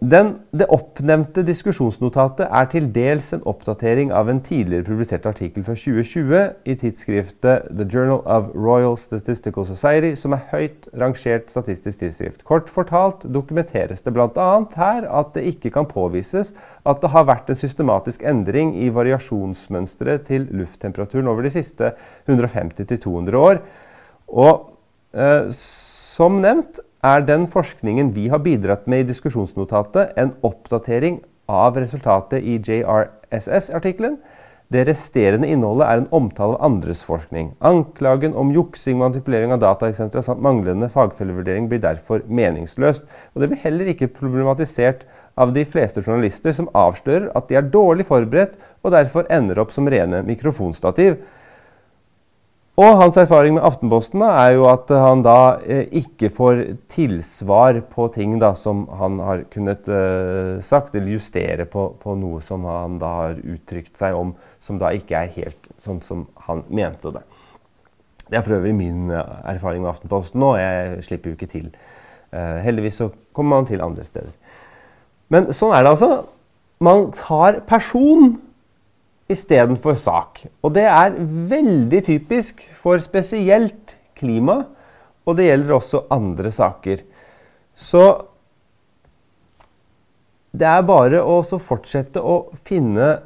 Den, 0.00 0.28
det 0.54 0.66
oppnevnte 0.72 1.42
diskusjonsnotatet 1.46 2.46
er 2.46 2.68
til 2.70 2.86
dels 2.94 3.32
en 3.34 3.42
oppdatering 3.48 4.12
av 4.14 4.28
en 4.30 4.40
tidligere 4.44 4.86
publisert 4.86 5.26
artikkel 5.28 5.64
fra 5.66 5.74
2020 5.76 6.70
i 6.70 6.76
tidsskriftet 6.80 7.66
The 7.70 7.86
Journal 7.90 8.22
of 8.22 8.52
Royal 8.54 8.96
Statistical 9.00 9.66
Society, 9.68 10.14
som 10.18 10.36
er 10.36 10.44
høyt 10.52 10.88
rangert 11.00 11.50
statistisk 11.52 12.04
tidsskrift. 12.04 12.44
Kort 12.46 12.70
fortalt 12.72 13.26
dokumenteres 13.34 14.04
det 14.06 14.14
bl.a. 14.14 14.48
her 14.78 15.08
at 15.10 15.34
det 15.34 15.46
ikke 15.54 15.74
kan 15.74 15.90
påvises 15.90 16.54
at 16.86 17.02
det 17.02 17.12
har 17.14 17.28
vært 17.28 17.50
en 17.50 17.60
systematisk 17.60 18.24
endring 18.28 18.76
i 18.78 18.92
variasjonsmønsteret 18.94 20.28
til 20.30 20.48
lufttemperaturen 20.54 21.28
over 21.32 21.44
de 21.44 21.54
siste 21.56 21.92
150-200 22.30 23.42
år. 23.42 23.62
Og 24.30 24.68
eh, 25.12 25.50
som 25.54 26.40
nevnt 26.44 26.80
er 27.04 27.24
den 27.28 27.44
forskningen 27.50 28.14
vi 28.16 28.30
har 28.32 28.40
bidratt 28.44 28.86
med 28.88 29.04
i 29.04 29.10
diskusjonsnotatet, 29.10 30.14
en 30.16 30.32
oppdatering 30.46 31.20
av 31.50 31.76
resultatet 31.76 32.40
i 32.40 32.56
JRSS-artikkelen. 32.56 34.16
Det 34.72 34.86
resterende 34.88 35.46
innholdet 35.52 35.84
er 35.86 36.00
en 36.00 36.08
omtale 36.16 36.56
av 36.56 36.64
andres 36.64 37.02
forskning. 37.04 37.50
Anklagen 37.60 38.32
om 38.34 38.48
juksing, 38.54 38.96
manipulering 38.98 39.52
av 39.52 39.60
dataeksempler 39.62 40.24
samt 40.24 40.42
manglende 40.42 40.88
fagfellevurdering 40.90 41.68
blir 41.68 41.82
derfor 41.84 42.24
meningsløst. 42.26 43.04
Og 43.34 43.44
det 43.44 43.50
blir 43.52 43.62
heller 43.66 43.92
ikke 43.92 44.08
problematisert 44.16 45.04
av 45.36 45.52
de 45.54 45.66
fleste 45.68 46.00
journalister 46.00 46.56
som 46.56 46.72
avslører 46.72 47.28
at 47.36 47.50
de 47.50 47.60
er 47.60 47.68
dårlig 47.68 48.08
forberedt 48.08 48.56
og 48.82 48.96
derfor 48.96 49.28
ender 49.32 49.60
opp 49.60 49.74
som 49.74 49.90
rene 49.92 50.24
mikrofonstativ. 50.24 51.20
Og 52.74 52.96
hans 52.98 53.14
erfaring 53.20 53.54
med 53.54 53.62
Aftenposten 53.62 54.18
da, 54.18 54.32
er 54.42 54.56
jo 54.56 54.64
at 54.66 54.88
han 54.90 55.20
da 55.22 55.60
eh, 55.62 55.84
ikke 56.00 56.26
får 56.34 56.62
tilsvar 56.90 57.78
på 57.86 58.08
ting 58.16 58.32
da, 58.42 58.50
som 58.58 58.88
han 58.98 59.20
har 59.22 59.44
kunnet 59.52 59.86
eh, 59.86 60.58
sagt, 60.58 60.96
eller 60.98 61.14
justere 61.14 61.68
på, 61.70 61.92
på, 62.02 62.16
noe 62.18 62.40
som 62.42 62.66
han 62.66 62.98
da 62.98 63.12
har 63.20 63.38
uttrykt 63.38 63.94
seg 64.00 64.18
om, 64.18 64.32
som 64.58 64.80
da 64.82 64.90
ikke 64.90 65.20
er 65.20 65.30
helt 65.36 65.70
sånn 65.84 66.02
som 66.02 66.26
han 66.48 66.64
mente 66.66 67.14
det. 67.14 67.22
Det 68.26 68.40
er 68.40 68.42
for 68.42 68.56
øvrig 68.58 68.74
min 68.74 69.06
eh, 69.14 69.36
erfaring 69.54 69.84
med 69.84 69.92
Aftenposten 69.92 70.42
nå. 70.42 70.56
Jeg 70.58 71.04
slipper 71.06 71.30
jo 71.30 71.38
ikke 71.38 71.52
til. 71.54 71.70
Eh, 72.34 72.58
heldigvis 72.64 72.98
så 73.04 73.10
kommer 73.36 73.60
man 73.60 73.70
til 73.70 73.86
andre 73.86 74.02
steder. 74.02 74.34
Men 75.30 75.52
sånn 75.54 75.76
er 75.76 75.86
det 75.86 75.94
altså. 75.94 76.24
Man 76.82 77.12
tar 77.14 77.62
person 77.68 78.34
istedenfor 79.30 79.96
sak. 79.98 80.44
Og 80.64 80.74
det 80.76 80.84
er 80.90 81.16
veldig 81.50 82.02
typisk 82.06 82.62
for 82.76 83.00
spesielt 83.02 83.96
klima, 84.18 84.64
og 85.24 85.38
det 85.38 85.48
gjelder 85.48 85.76
også 85.78 86.04
andre 86.12 86.52
saker. 86.52 87.04
Så 87.74 88.04
det 90.54 90.68
er 90.70 90.84
bare 90.86 91.22
å 91.24 91.40
fortsette 91.42 92.22
å 92.22 92.50
finne 92.66 93.16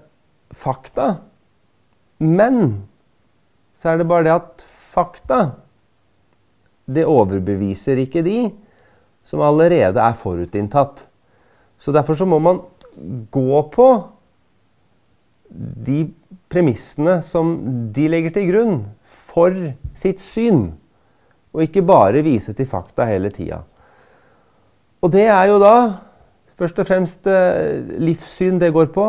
fakta. 0.55 1.19
Men 2.19 2.87
så 3.77 3.93
er 3.93 4.01
det 4.01 4.09
bare 4.11 4.27
det 4.27 4.37
at 4.37 4.65
fakta 4.95 5.41
det 6.89 7.05
overbeviser 7.05 8.01
ikke 8.01 8.25
de 8.25 8.39
som 9.29 9.43
allerede 9.45 10.01
er 10.01 10.17
forutinntatt. 10.17 11.05
Så 11.79 11.93
derfor 11.93 12.17
så 12.17 12.27
må 12.27 12.39
man 12.41 12.63
gå 13.31 13.61
på 13.75 13.89
de 15.51 16.09
premissene 16.53 17.19
som 17.25 17.55
de 17.95 18.09
legger 18.11 18.35
til 18.37 18.49
grunn 18.51 18.77
for 19.09 19.55
sitt 19.99 20.21
syn, 20.23 20.71
og 21.55 21.65
ikke 21.65 21.85
bare 21.87 22.25
vise 22.25 22.53
til 22.57 22.69
fakta 22.69 23.07
hele 23.09 23.33
tida. 23.35 23.63
Og 25.03 25.13
det 25.15 25.29
er 25.31 25.49
jo 25.51 25.59
da 25.63 25.75
først 26.59 26.81
og 26.83 26.89
fremst 26.89 27.29
eh, 27.31 27.79
livssyn 28.03 28.59
det 28.61 28.73
går 28.75 28.91
på. 28.95 29.07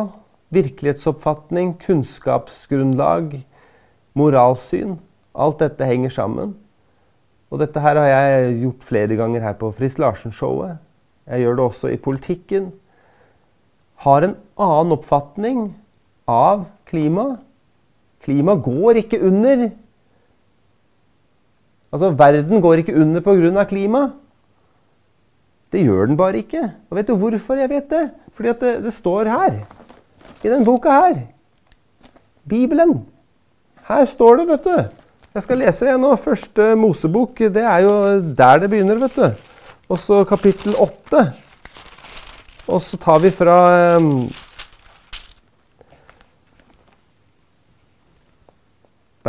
Virkelighetsoppfatning, 0.53 1.75
kunnskapsgrunnlag, 1.81 3.35
moralsyn. 4.17 4.97
Alt 5.33 5.61
dette 5.61 5.85
henger 5.85 6.13
sammen. 6.13 6.55
Og 7.49 7.61
dette 7.61 7.81
her 7.81 7.97
har 7.97 8.09
jeg 8.09 8.59
gjort 8.63 8.85
flere 8.85 9.17
ganger 9.17 9.45
her 9.45 9.57
på 9.57 9.71
Frist 9.73 10.01
Larsen-showet. 10.01 10.77
Jeg 11.29 11.43
gjør 11.43 11.57
det 11.57 11.65
også 11.65 11.91
i 11.93 12.01
politikken. 12.01 12.71
Har 14.05 14.25
en 14.25 14.35
annen 14.57 14.95
oppfatning 14.95 15.63
av 16.29 16.65
klima. 16.89 17.25
Klima 18.23 18.55
går 18.61 19.01
ikke 19.03 19.21
under. 19.25 19.69
Altså, 21.89 22.11
verden 22.13 22.61
går 22.61 22.83
ikke 22.83 22.95
under 23.01 23.23
pga. 23.25 23.63
klima. 23.65 24.11
Det 25.71 25.83
gjør 25.85 26.05
den 26.09 26.17
bare 26.17 26.41
ikke. 26.41 26.71
Og 26.89 26.97
vet 26.97 27.07
du 27.07 27.15
hvorfor 27.15 27.57
jeg 27.57 27.69
vet 27.69 27.89
det? 27.89 28.09
Fordi 28.33 28.53
det, 28.61 28.83
det, 28.83 28.93
står 28.93 29.29
her. 29.29 29.59
I 30.43 30.49
den 30.49 30.65
boka 30.65 30.89
her. 30.89 31.21
Bibelen. 32.49 33.05
Her 33.87 34.05
står 34.05 34.35
det, 34.37 34.47
vet 34.47 34.63
du. 34.63 34.77
Jeg 35.33 35.43
skal 35.43 35.61
lese 35.61 35.85
det 35.85 35.99
nå. 35.99 36.15
Første 36.15 36.75
Mosebok. 36.75 37.37
Det 37.37 37.63
er 37.63 37.85
jo 37.85 37.93
der 38.37 38.59
det 38.59 38.69
begynner, 38.69 38.97
vet 38.97 39.15
du. 39.15 39.29
Og 39.89 39.99
så 39.99 40.23
kapittel 40.23 40.75
åtte. 40.77 41.33
Og 42.67 42.81
så 42.81 42.97
tar 42.97 43.21
vi 43.21 43.31
fra 43.33 43.87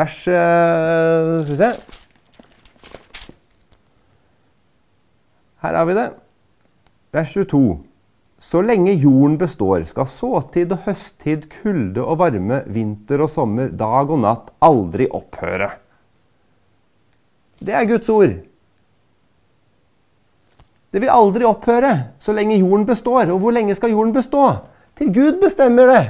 Vers 0.01 0.17
uh, 0.29 1.43
Skal 1.45 1.51
vi 1.51 1.61
se 1.61 1.71
Her 5.61 5.77
har 5.77 5.85
vi 5.85 5.93
det. 5.93 6.07
Vers 7.13 7.33
22. 7.35 7.61
Så 8.41 8.63
lenge 8.65 8.95
jorden 8.97 9.35
består, 9.37 9.83
skal 9.85 10.07
såtid 10.09 10.73
og 10.73 10.87
høsttid, 10.87 11.45
kulde 11.53 12.01
og 12.01 12.17
varme, 12.23 12.63
vinter 12.73 13.21
og 13.21 13.29
sommer, 13.29 13.69
dag 13.69 14.09
og 14.09 14.23
natt 14.23 14.49
aldri 14.65 15.05
opphøre. 15.13 15.69
Det 17.61 17.77
er 17.77 17.91
Guds 17.91 18.09
ord. 18.09 18.39
Det 20.91 21.05
vil 21.05 21.13
aldri 21.13 21.45
opphøre 21.45 21.93
så 22.25 22.33
lenge 22.33 22.57
jorden 22.57 22.89
består. 22.89 23.29
Og 23.29 23.45
hvor 23.45 23.53
lenge 23.53 23.77
skal 23.77 23.93
jorden 23.93 24.17
bestå? 24.17 24.47
Til 24.97 25.13
Gud 25.13 25.43
bestemmer 25.45 25.93
det. 25.93 26.05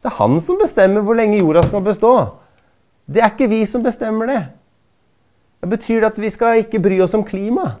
Det 0.00 0.08
er 0.08 0.16
han 0.16 0.40
som 0.40 0.56
bestemmer 0.64 1.04
hvor 1.04 1.20
lenge 1.20 1.42
jorda 1.42 1.68
skal 1.68 1.84
bestå. 1.84 2.16
Det 3.06 3.22
er 3.22 3.32
ikke 3.32 3.50
vi 3.50 3.62
som 3.68 3.84
bestemmer 3.84 4.30
det. 4.30 4.42
Det 5.62 5.70
betyr 5.70 6.06
at 6.08 6.18
vi 6.18 6.30
skal 6.32 6.62
ikke 6.62 6.80
bry 6.82 6.98
oss 7.04 7.14
om 7.14 7.24
klima. 7.26 7.76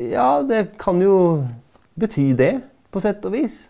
Ja, 0.00 0.42
det 0.44 0.74
kan 0.80 1.00
jo 1.00 1.44
bety 1.98 2.32
det, 2.36 2.56
på 2.92 3.00
sett 3.00 3.24
og 3.28 3.36
vis. 3.36 3.66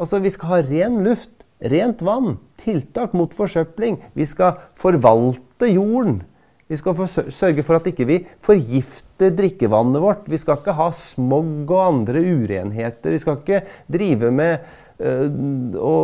Altså, 0.00 0.20
vi 0.22 0.32
skal 0.32 0.50
ha 0.50 0.60
ren 0.64 1.02
luft, 1.06 1.44
rent 1.60 2.02
vann, 2.04 2.38
tiltak 2.60 3.14
mot 3.16 3.34
forsøpling. 3.36 3.98
Vi 4.16 4.26
skal 4.28 4.58
forvalte 4.78 5.70
jorden. 5.70 6.22
Vi 6.68 6.78
skal 6.80 6.96
sørge 7.08 7.62
for 7.62 7.76
at 7.76 7.86
ikke 7.90 8.06
vi 8.08 8.16
ikke 8.22 8.38
forgifter 8.42 9.34
drikkevannet 9.36 10.00
vårt. 10.00 10.24
Vi 10.30 10.40
skal 10.40 10.56
ikke 10.58 10.76
ha 10.78 10.88
smog 10.96 11.68
og 11.68 11.82
andre 11.84 12.24
urenheter. 12.24 13.12
Vi 13.12 13.20
skal 13.20 13.38
ikke 13.42 13.60
drive 13.92 14.32
med 14.32 14.64
øh, 14.98 15.28
å 15.76 15.94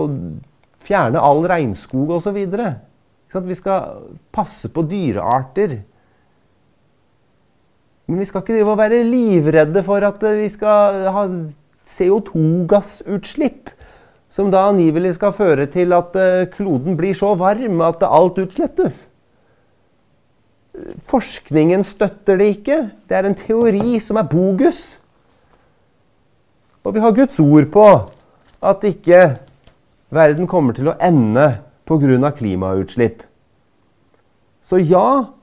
fjerne 0.85 1.25
all 1.25 1.43
regnskog 1.49 2.13
osv. 2.19 2.39
Vi 3.31 3.55
skal 3.55 4.11
passe 4.35 4.69
på 4.69 4.83
dyrearter. 4.91 5.79
Men 8.11 8.19
vi 8.19 8.27
skal 8.27 8.43
ikke 8.43 8.77
være 8.77 9.05
livredde 9.07 9.83
for 9.87 10.03
at 10.03 10.25
vi 10.39 10.49
skal 10.51 11.05
ha 11.15 11.27
CO2-gassutslipp. 11.87 13.71
Som 14.31 14.51
da 14.51 14.65
angivelig 14.71 15.15
skal 15.17 15.35
føre 15.35 15.67
til 15.67 15.93
at 15.95 16.15
øh, 16.15 16.47
kloden 16.51 16.97
blir 16.99 17.15
så 17.19 17.35
varm 17.35 17.81
at 17.83 18.03
alt 18.07 18.39
utslettes. 18.39 19.09
Forskningen 21.03 21.83
støtter 21.85 22.39
det 22.39 22.47
ikke. 22.55 22.77
Det 23.09 23.17
er 23.17 23.27
en 23.27 23.35
teori 23.35 23.99
som 24.03 24.21
er 24.21 24.29
bogus. 24.31 25.01
Og 26.85 26.95
vi 26.95 27.03
har 27.03 27.15
Guds 27.15 27.41
ord 27.43 27.67
på 27.75 27.87
at 28.63 28.87
ikke 28.87 29.19
verden 30.15 30.47
kommer 30.51 30.75
til 30.77 30.91
å 30.91 30.97
ende 31.03 31.49
pga. 31.91 32.31
klimautslipp. 32.31 33.25
Så 34.63 34.79
ja, 34.79 35.35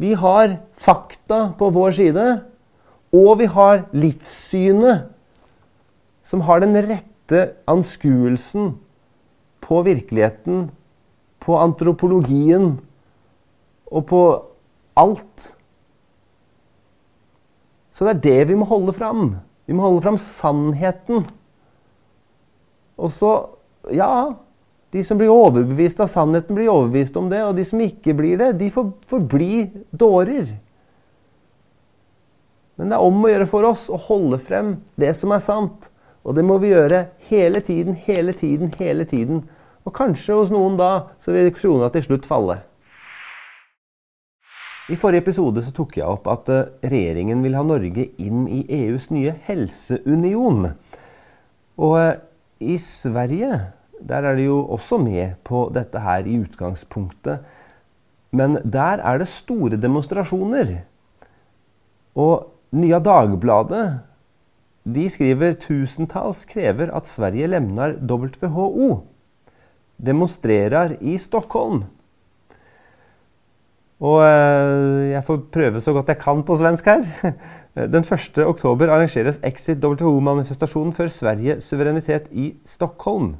vi 0.00 0.14
har 0.14 0.58
fakta 0.72 1.52
på 1.58 1.70
vår 1.70 1.92
side, 1.98 2.24
og 3.12 3.38
vi 3.40 3.46
har 3.46 3.84
livssynet 3.92 5.12
som 6.26 6.42
har 6.42 6.60
den 6.60 6.74
rette 6.82 7.42
anskuelsen 7.70 8.74
på 9.62 9.82
virkeligheten, 9.86 10.70
på 11.42 11.58
antropologien 11.58 12.78
og 13.86 14.06
på 14.10 14.22
alt. 14.98 15.50
Så 17.94 18.06
det 18.06 18.16
er 18.16 18.24
det 18.24 18.48
vi 18.50 18.58
må 18.58 18.66
holde 18.68 18.94
fram. 18.96 19.36
Vi 19.66 19.74
må 19.74 19.86
holde 19.86 20.02
fram 20.04 20.18
sannheten. 20.20 21.26
Og 22.96 23.12
så 23.12 23.34
Ja, 23.86 24.34
de 24.94 25.02
som 25.04 25.18
blir 25.18 25.32
overbevist 25.32 26.00
av 26.00 26.10
sannheten, 26.10 26.54
blir 26.54 26.70
overbevist 26.70 27.16
om 27.18 27.30
det. 27.30 27.42
Og 27.44 27.56
de 27.58 27.64
som 27.66 27.82
ikke 27.82 28.14
blir 28.16 28.38
det, 28.40 28.52
de 28.60 28.70
får, 28.72 29.18
bli 29.30 29.66
dårer. 29.90 30.54
Men 32.76 32.92
det 32.92 32.98
er 32.98 33.08
om 33.08 33.24
å 33.24 33.32
gjøre 33.32 33.48
for 33.50 33.66
oss 33.66 33.88
å 33.90 33.98
holde 34.06 34.38
frem 34.42 34.76
det 35.00 35.12
som 35.18 35.34
er 35.34 35.42
sant. 35.44 35.90
Og 36.26 36.36
det 36.36 36.44
må 36.46 36.58
vi 36.62 36.72
gjøre 36.72 37.06
hele 37.30 37.62
tiden, 37.64 37.98
hele 38.06 38.34
tiden, 38.36 38.72
hele 38.78 39.06
tiden. 39.08 39.44
Og 39.86 39.94
kanskje 39.94 40.38
hos 40.38 40.50
noen 40.54 40.78
da 40.78 41.10
så 41.22 41.34
vil 41.34 41.52
krona 41.54 41.90
til 41.94 42.06
slutt 42.06 42.26
falle. 42.28 42.60
I 44.86 44.94
forrige 44.98 45.24
episode 45.24 45.64
så 45.66 45.72
tok 45.74 45.96
jeg 45.98 46.06
opp 46.06 46.28
at 46.30 46.50
eh, 46.52 46.66
regjeringen 46.86 47.40
vil 47.42 47.56
ha 47.58 47.64
Norge 47.66 48.04
inn 48.22 48.44
i 48.46 48.60
EUs 48.84 49.08
nye 49.10 49.32
helseunion. 49.48 50.68
Og 51.82 51.94
eh, 51.98 52.12
i 52.62 52.76
Sverige 52.78 53.58
der 54.00 54.26
er 54.28 54.36
de 54.36 54.48
jo 54.48 54.58
også 54.76 54.98
med 55.00 55.38
på 55.44 55.66
dette 55.74 56.00
her 56.00 56.26
i 56.26 56.38
utgangspunktet. 56.40 57.40
Men 58.36 58.58
der 58.64 59.00
er 59.00 59.18
det 59.18 59.28
store 59.30 59.78
demonstrasjoner. 59.80 60.76
Og 62.16 62.52
Nya 62.76 62.98
Dagbladet 62.98 64.00
de 64.86 65.08
skriver 65.10 65.56
tusentalls 65.58 66.44
krever 66.46 66.92
at 66.94 67.08
Sverige 67.10 67.48
lemner 67.50 67.96
WHO. 68.06 69.02
Demonstrerer 69.98 70.94
i 71.00 71.16
Stockholm. 71.18 71.84
Og 73.96 74.20
eh, 74.20 75.10
jeg 75.14 75.24
får 75.24 75.40
prøve 75.52 75.80
så 75.80 75.94
godt 75.96 76.12
jeg 76.12 76.20
kan 76.20 76.42
på 76.44 76.58
svensk 76.60 76.86
her. 76.86 77.02
Den 77.94 78.04
1. 78.04 78.38
oktober 78.44 78.92
arrangeres 78.92 79.40
Exit 79.44 79.82
WHO-manifestasjonen 79.84 80.92
for 80.96 81.08
Sverige 81.12 81.58
suverenitet 81.64 82.28
i 82.30 82.52
Stockholm. 82.64 83.34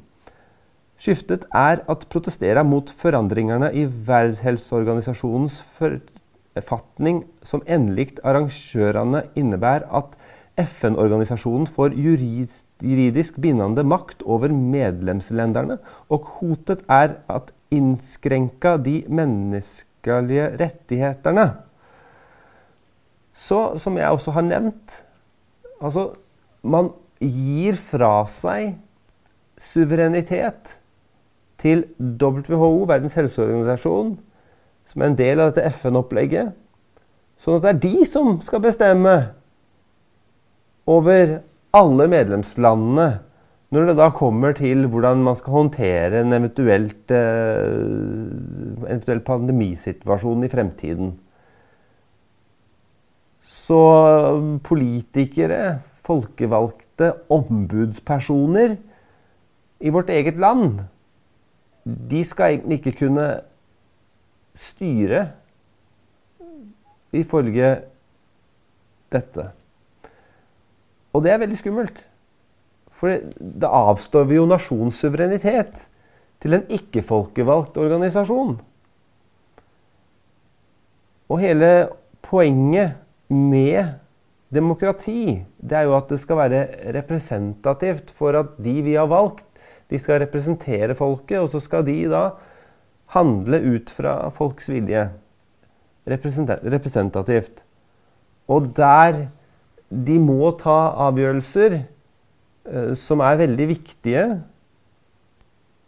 Skiftet 0.97 1.45
er 1.53 1.83
at 1.85 2.05
protestere 2.09 2.63
mot 2.65 2.89
forandringene 2.89 3.69
i 3.77 3.85
Verdenshelseorganisasjonens 3.85 5.59
forfatning 5.77 7.21
som 7.45 7.61
endelig 7.69 8.15
arrangørene 8.25 9.27
innebærer 9.37 9.85
at 9.99 10.17
FN-organisasjonen 10.57 11.67
får 11.69 11.93
juridisk 11.93 13.37
bindende 13.37 13.83
makt 13.85 14.23
over 14.25 14.49
medlemslandene, 14.49 15.77
og 16.09 16.31
hotet 16.39 16.81
er 16.89 17.19
at 17.29 17.53
innskrenka 17.73 18.73
de 18.81 19.03
menneskelige 19.05 20.49
rettighetene. 20.57 21.51
Så, 23.37 23.77
som 23.77 23.99
jeg 24.01 24.09
også 24.09 24.33
har 24.33 24.47
nevnt 24.47 25.03
Altså, 25.77 26.07
man 26.65 26.87
gir 27.21 27.75
fra 27.77 28.23
seg 28.25 28.79
suverenitet 29.61 30.79
til 31.61 31.83
WHO, 31.99 32.85
Verdens 32.89 33.17
helseorganisasjon, 33.17 34.15
som 34.87 35.01
er 35.01 35.11
en 35.11 35.19
del 35.19 35.41
av 35.41 35.51
dette 35.51 35.67
FN-opplegget. 35.73 36.53
Sånn 37.37 37.59
at 37.59 37.65
det 37.65 37.73
er 37.73 37.83
de 37.83 38.07
som 38.09 38.37
skal 38.45 38.63
bestemme 38.63 39.15
over 40.89 41.39
alle 41.75 42.07
medlemslandene 42.09 43.07
når 43.75 43.89
det 43.89 43.97
da 43.99 44.07
kommer 44.15 44.55
til 44.55 44.85
hvordan 44.87 45.23
man 45.25 45.35
skal 45.35 45.57
håndtere 45.57 46.21
en 46.21 46.35
eventuelt, 46.37 47.11
eh, 47.11 47.73
eventuell 48.87 49.19
pandemisituasjon 49.27 50.45
i 50.47 50.51
fremtiden 50.51 51.15
Så 53.43 53.79
politikere, 54.63 55.81
folkevalgte, 56.07 57.11
ombudspersoner 57.29 58.77
i 59.83 59.91
vårt 59.91 60.09
eget 60.09 60.39
land 60.39 60.85
de 61.87 62.23
skal 62.27 62.57
egentlig 62.57 62.81
ikke 62.81 62.97
kunne 63.05 63.27
styre 64.57 65.27
ifølge 67.15 67.69
dette. 69.13 69.49
Og 71.15 71.23
det 71.23 71.31
er 71.31 71.41
veldig 71.41 71.59
skummelt. 71.59 72.01
For 72.97 73.13
da 73.39 73.69
avstår 73.91 74.25
vi 74.27 74.39
jo 74.39 74.47
nasjonssuverenitet 74.49 75.85
til 76.41 76.57
en 76.57 76.65
ikke-folkevalgt 76.73 77.77
organisasjon. 77.81 78.57
Og 81.27 81.41
hele 81.43 81.71
poenget 82.25 82.97
med 83.29 83.97
demokrati, 84.53 85.43
det 85.59 85.77
er 85.77 85.87
jo 85.87 85.95
at 85.97 86.09
det 86.11 86.19
skal 86.21 86.39
være 86.39 86.61
representativt 86.95 88.13
for 88.15 88.37
at 88.39 88.55
de 88.63 88.75
vi 88.85 88.95
har 88.95 89.09
valgt, 89.11 89.43
de 89.87 89.99
skal 89.99 90.21
representere 90.23 90.95
folket, 90.97 91.39
og 91.39 91.49
så 91.51 91.61
skal 91.63 91.85
de 91.87 91.99
da 92.11 92.29
handle 93.15 93.61
ut 93.63 93.91
fra 93.93 94.29
folks 94.35 94.69
vilje. 94.69 95.07
Representativt. 96.07 97.63
Og 98.47 98.71
der 98.75 99.27
de 99.87 100.17
må 100.19 100.51
ta 100.59 100.79
avgjørelser 101.07 101.81
Eh, 102.67 102.93
som 102.99 103.23
er 103.23 103.39
veldig 103.39 103.67
viktige. 103.67 104.25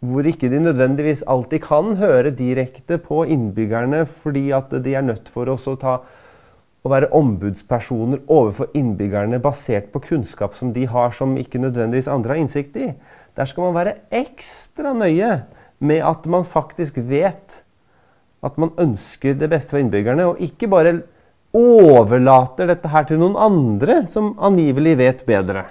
Hvor 0.00 0.24
ikke 0.24 0.48
de 0.48 0.62
nødvendigvis 0.64 1.22
alltid 1.28 1.60
kan 1.60 1.96
høre 2.00 2.30
direkte 2.30 2.96
på 2.98 3.24
innbyggerne, 3.28 4.06
fordi 4.06 4.50
at 4.50 4.72
de 4.84 4.94
er 4.94 5.04
nødt 5.04 5.28
for 5.28 5.50
oss 5.52 5.66
å, 5.68 5.76
ta, 5.76 5.98
å 6.80 6.88
være 6.88 7.10
ombudspersoner 7.12 8.22
overfor 8.32 8.70
innbyggerne 8.74 9.42
basert 9.44 9.90
på 9.92 10.00
kunnskap 10.08 10.56
som 10.56 10.72
de 10.72 10.86
har, 10.88 11.12
som 11.12 11.36
ikke 11.36 11.60
nødvendigvis 11.60 12.08
andre 12.08 12.32
har 12.32 12.40
innsikt 12.40 12.80
i. 12.80 12.94
Der 13.36 13.48
skal 13.48 13.68
man 13.68 13.76
være 13.78 13.98
ekstra 14.10 14.92
nøye 14.96 15.32
med 15.80 16.04
at 16.04 16.26
man 16.30 16.44
faktisk 16.44 16.98
vet 17.08 17.62
at 18.44 18.56
man 18.60 18.72
ønsker 18.80 19.36
det 19.36 19.50
beste 19.52 19.74
for 19.74 19.80
innbyggerne, 19.80 20.24
og 20.24 20.40
ikke 20.40 20.68
bare 20.70 21.02
overlater 21.56 22.70
dette 22.70 22.88
her 22.88 23.04
til 23.08 23.20
noen 23.20 23.36
andre 23.36 24.00
som 24.08 24.32
angivelig 24.40 24.96
vet 25.00 25.24
bedre. 25.28 25.66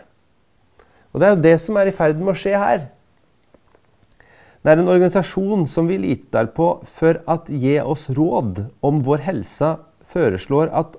Og 1.13 1.19
Det 1.19 1.27
er 1.27 1.35
jo 1.35 1.41
det 1.41 1.57
som 1.61 1.77
er 1.77 1.89
i 1.89 1.95
ferd 1.95 2.19
med 2.19 2.35
å 2.35 2.37
skje 2.37 2.57
her. 2.59 2.87
Det 4.59 4.73
er 4.73 4.81
en 4.81 4.91
organisasjon 4.91 5.65
som 5.71 5.87
vi 5.87 5.97
liter 5.97 6.49
på 6.53 6.81
for 6.85 7.21
at 7.31 7.47
gi 7.49 7.77
oss 7.79 8.09
råd 8.11 8.65
om 8.85 8.99
vår 9.05 9.23
helse, 9.25 9.77
foreslår 10.09 10.71
at 10.73 10.97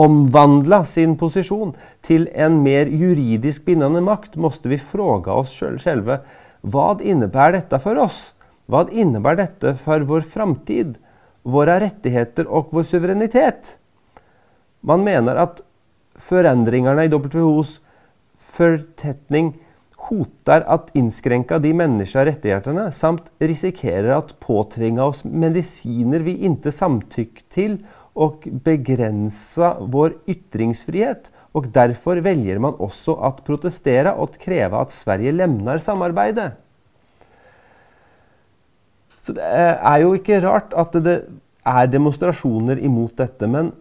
omvandla 0.00 0.82
sin 0.88 1.16
posisjon 1.20 1.74
til 2.06 2.28
en 2.34 2.60
mer 2.64 2.88
juridisk 2.88 3.64
bindende 3.66 4.02
makt, 4.04 4.36
måtte 4.36 4.70
vi 4.70 4.78
fråga 4.78 5.34
oss 5.42 5.56
selve 5.82 6.20
hva 6.60 6.92
innebærer 7.00 7.56
dette 7.60 7.80
for 7.80 7.98
oss? 8.00 8.32
Hva 8.68 8.84
innebærer 8.92 9.46
dette 9.46 9.74
for 9.80 10.04
vår 10.06 10.26
framtid, 10.28 10.98
våre 11.42 11.78
rettigheter 11.80 12.46
og 12.46 12.74
vår 12.74 12.84
suverenitet? 12.86 13.78
Man 14.84 15.04
mener 15.04 15.40
at 15.40 15.62
forandringene 16.20 17.06
i 17.06 17.12
WHOs 17.12 17.78
fortetning 18.52 19.54
hotar 20.10 20.64
at 20.68 20.90
innskrenka 20.96 21.58
de 21.62 21.72
menneskelige 21.76 22.28
rettighetene, 22.30 22.88
samt 22.92 23.28
risikerer 23.40 24.12
at 24.16 24.34
påtvinga 24.42 25.04
oss 25.04 25.22
medisiner 25.24 26.24
vi 26.24 26.36
ikke 26.48 26.72
samtykker 26.74 27.46
til, 27.52 27.78
og 28.14 28.46
begrensa 28.64 29.74
vår 29.80 30.16
ytringsfrihet. 30.30 31.30
Og 31.56 31.68
derfor 31.74 32.20
velger 32.22 32.60
man 32.62 32.78
også 32.78 33.16
at 33.26 33.42
protestere 33.46 34.14
og 34.14 34.38
kreve 34.40 34.78
at 34.78 34.94
Sverige 34.94 35.34
lemner 35.34 35.82
samarbeidet. 35.82 36.52
Så 39.20 39.34
det 39.36 39.44
er 39.44 40.00
jo 40.02 40.14
ikke 40.16 40.40
rart 40.44 40.74
at 40.78 40.94
det 41.04 41.16
er 41.66 41.88
demonstrasjoner 41.92 42.80
imot 42.80 43.18
dette. 43.20 43.48
Men 43.50 43.72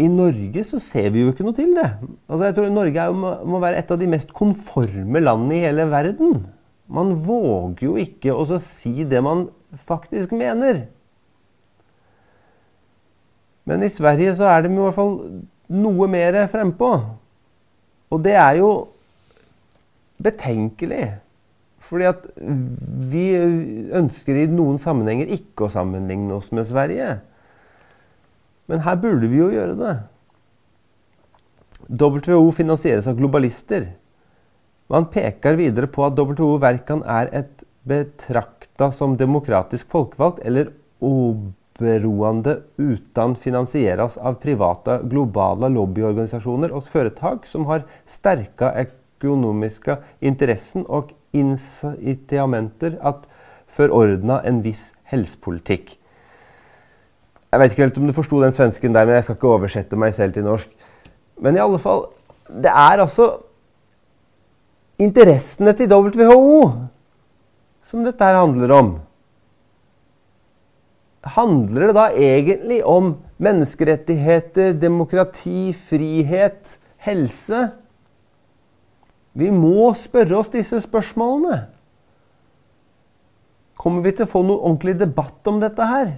i 0.00 0.06
Norge 0.10 0.64
så 0.66 0.80
ser 0.82 1.10
vi 1.14 1.22
jo 1.22 1.32
ikke 1.32 1.46
noe 1.46 1.56
til 1.56 1.72
det. 1.76 1.88
Altså 2.28 2.48
jeg 2.48 2.56
tror 2.56 2.74
Norge 2.74 3.06
må, 3.14 3.32
må, 3.46 3.62
være 3.62 3.80
et 3.82 3.90
av 3.94 4.00
de 4.00 4.10
mest 4.10 4.34
konforme 4.36 5.22
landene 5.22 5.58
i 5.58 5.64
hele 5.64 5.86
verden. 5.90 6.44
Man 6.90 7.14
våger 7.24 7.88
jo 7.88 7.96
ikke 8.00 8.34
å 8.34 8.44
si 8.60 9.06
det 9.08 9.22
man 9.24 9.48
faktisk 9.88 10.34
mener. 10.36 10.84
Men 13.68 13.84
i 13.84 13.92
Sverige 13.92 14.34
så 14.36 14.48
er 14.50 14.64
de 14.64 14.72
i 14.72 14.78
hvert 14.78 14.96
fall 14.96 15.14
noe 15.74 16.08
mer 16.10 16.36
frempå. 16.52 16.90
Og 18.12 18.24
det 18.24 18.34
er 18.36 18.58
jo 18.60 18.70
betenkelig. 20.22 21.06
Fordi 21.84 22.08
at 22.08 22.26
vi 23.12 23.26
ønsker 23.96 24.40
i 24.40 24.48
noen 24.50 24.78
sammenhenger 24.80 25.32
ikke 25.36 25.66
å 25.66 25.72
sammenligne 25.72 26.36
oss 26.36 26.50
med 26.54 26.68
Sverige. 26.68 27.18
Men 28.70 28.84
her 28.86 29.00
burde 29.00 29.28
vi 29.28 29.40
jo 29.40 29.50
gjøre 29.52 29.76
det. 29.80 29.94
WHO 31.88 32.48
finansieres 32.56 33.08
av 33.10 33.18
globalister. 33.18 33.90
Man 34.92 35.08
peker 35.12 35.58
videre 35.60 35.88
på 35.90 36.04
at 36.06 36.16
WHO 36.16 36.54
verken 36.62 37.04
er 37.08 37.28
et 37.36 37.64
betrakta 37.84 38.88
som 38.92 39.18
demokratisk 39.20 39.90
folkevalgt 39.92 40.40
eller 40.48 40.70
oberoende 41.74 42.62
uten 42.78 43.34
finansieres 43.34 44.16
av 44.18 44.38
private 44.38 45.00
globale 45.10 45.68
lobbyorganisasjoner 45.74 46.70
og 46.70 46.86
foretak 46.86 47.46
som 47.50 47.66
har 47.66 47.82
sterke 48.06 48.70
økonomiske 48.84 49.96
interessen 50.22 50.84
og 50.86 51.10
incitamenter 51.34 52.98
at 53.02 53.26
forordne 53.66 54.38
en 54.46 54.62
viss 54.62 54.92
helsepolitikk. 55.10 55.96
Jeg 57.50 57.60
vet 57.60 57.72
ikke 57.72 57.82
helt 57.82 57.98
om 57.98 58.06
du 58.06 58.14
forsto 58.14 58.40
den 58.42 58.54
svensken 58.54 58.94
der, 58.94 59.06
men 59.06 59.16
jeg 59.16 59.24
skal 59.24 59.36
ikke 59.36 59.50
oversette 59.56 59.98
meg 59.98 60.14
selv 60.14 60.34
til 60.34 60.46
norsk. 60.46 60.70
Men 61.42 61.56
i 61.56 61.62
alle 61.62 61.78
fall 61.78 62.06
Det 62.44 62.70
er 62.70 63.00
altså 63.00 63.40
interessene 64.98 65.72
til 65.72 65.88
WHO 65.90 66.72
som 67.82 68.04
dette 68.04 68.24
her 68.24 68.36
handler 68.36 68.70
om. 68.70 68.90
Handler 71.24 71.88
det 71.88 71.94
da 71.96 72.08
egentlig 72.12 72.82
om 72.84 73.14
menneskerettigheter, 73.40 74.74
demokrati, 74.76 75.72
frihet, 75.72 76.76
helse? 77.06 77.70
Vi 79.34 79.48
må 79.50 79.88
spørre 79.98 80.36
oss 80.38 80.52
disse 80.52 80.78
spørsmålene. 80.84 81.64
Kommer 83.80 84.04
vi 84.04 84.12
til 84.14 84.28
å 84.28 84.30
få 84.30 84.44
noe 84.46 84.62
ordentlig 84.62 84.94
debatt 85.00 85.50
om 85.50 85.58
dette 85.62 85.88
her? 85.88 86.12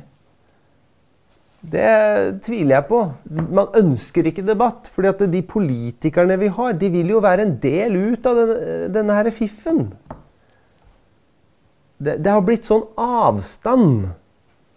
Det 1.66 2.42
tviler 2.47 2.77
jeg 2.77 2.87
på. 2.90 3.01
Man 3.31 3.73
ønsker 3.81 4.29
ikke 4.29 4.45
debatt. 4.47 4.90
fordi 4.92 5.09
at 5.09 5.25
de 5.33 5.42
politikerne 5.42 6.37
vi 6.38 6.51
har, 6.53 6.73
de 6.73 6.90
vil 6.92 7.11
jo 7.11 7.23
være 7.25 7.42
en 7.47 7.57
del 7.62 7.97
ut 7.97 8.27
av 8.27 8.37
denne, 8.38 8.77
denne 8.92 9.16
her 9.16 9.31
fiffen. 9.31 9.88
Det, 11.99 12.19
det 12.21 12.31
har 12.31 12.45
blitt 12.45 12.69
sånn 12.69 12.85
avstand 13.01 14.12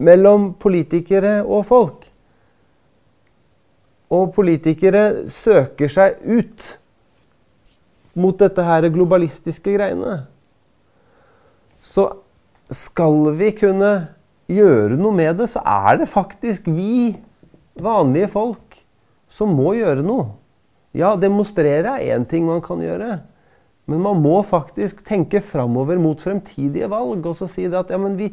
mellom 0.00 0.52
politikere 0.60 1.40
og 1.44 1.66
folk. 1.68 2.06
Og 4.10 4.32
politikere 4.34 5.28
søker 5.30 5.92
seg 5.92 6.18
ut 6.24 6.66
mot 8.18 8.34
dette 8.40 8.64
her 8.66 8.88
globalistiske 8.90 9.76
greiene. 9.76 10.24
Så 11.80 12.08
skal 12.70 13.30
vi 13.38 13.52
kunne 13.56 13.92
gjøre 14.50 14.98
noe 14.98 15.14
med 15.14 15.38
det, 15.38 15.48
så 15.52 15.62
er 15.62 16.00
det 16.02 16.10
faktisk 16.10 16.66
vi 16.70 17.14
vanlige 17.80 18.30
folk 18.32 18.80
som 19.30 19.52
må 19.54 19.76
gjøre 19.78 20.02
noe. 20.04 20.32
Ja, 20.96 21.14
demonstrere 21.14 22.00
er 22.00 22.16
én 22.16 22.26
ting 22.26 22.48
man 22.48 22.62
kan 22.64 22.82
gjøre. 22.82 23.20
Men 23.90 24.02
man 24.02 24.18
må 24.22 24.40
faktisk 24.46 25.04
tenke 25.06 25.42
framover 25.42 25.98
mot 26.02 26.20
fremtidige 26.22 26.90
valg 26.90 27.26
og 27.26 27.36
så 27.38 27.46
si 27.50 27.66
det 27.66 27.78
at 27.78 27.90
ja, 27.94 27.98
men 27.98 28.16
vi, 28.18 28.32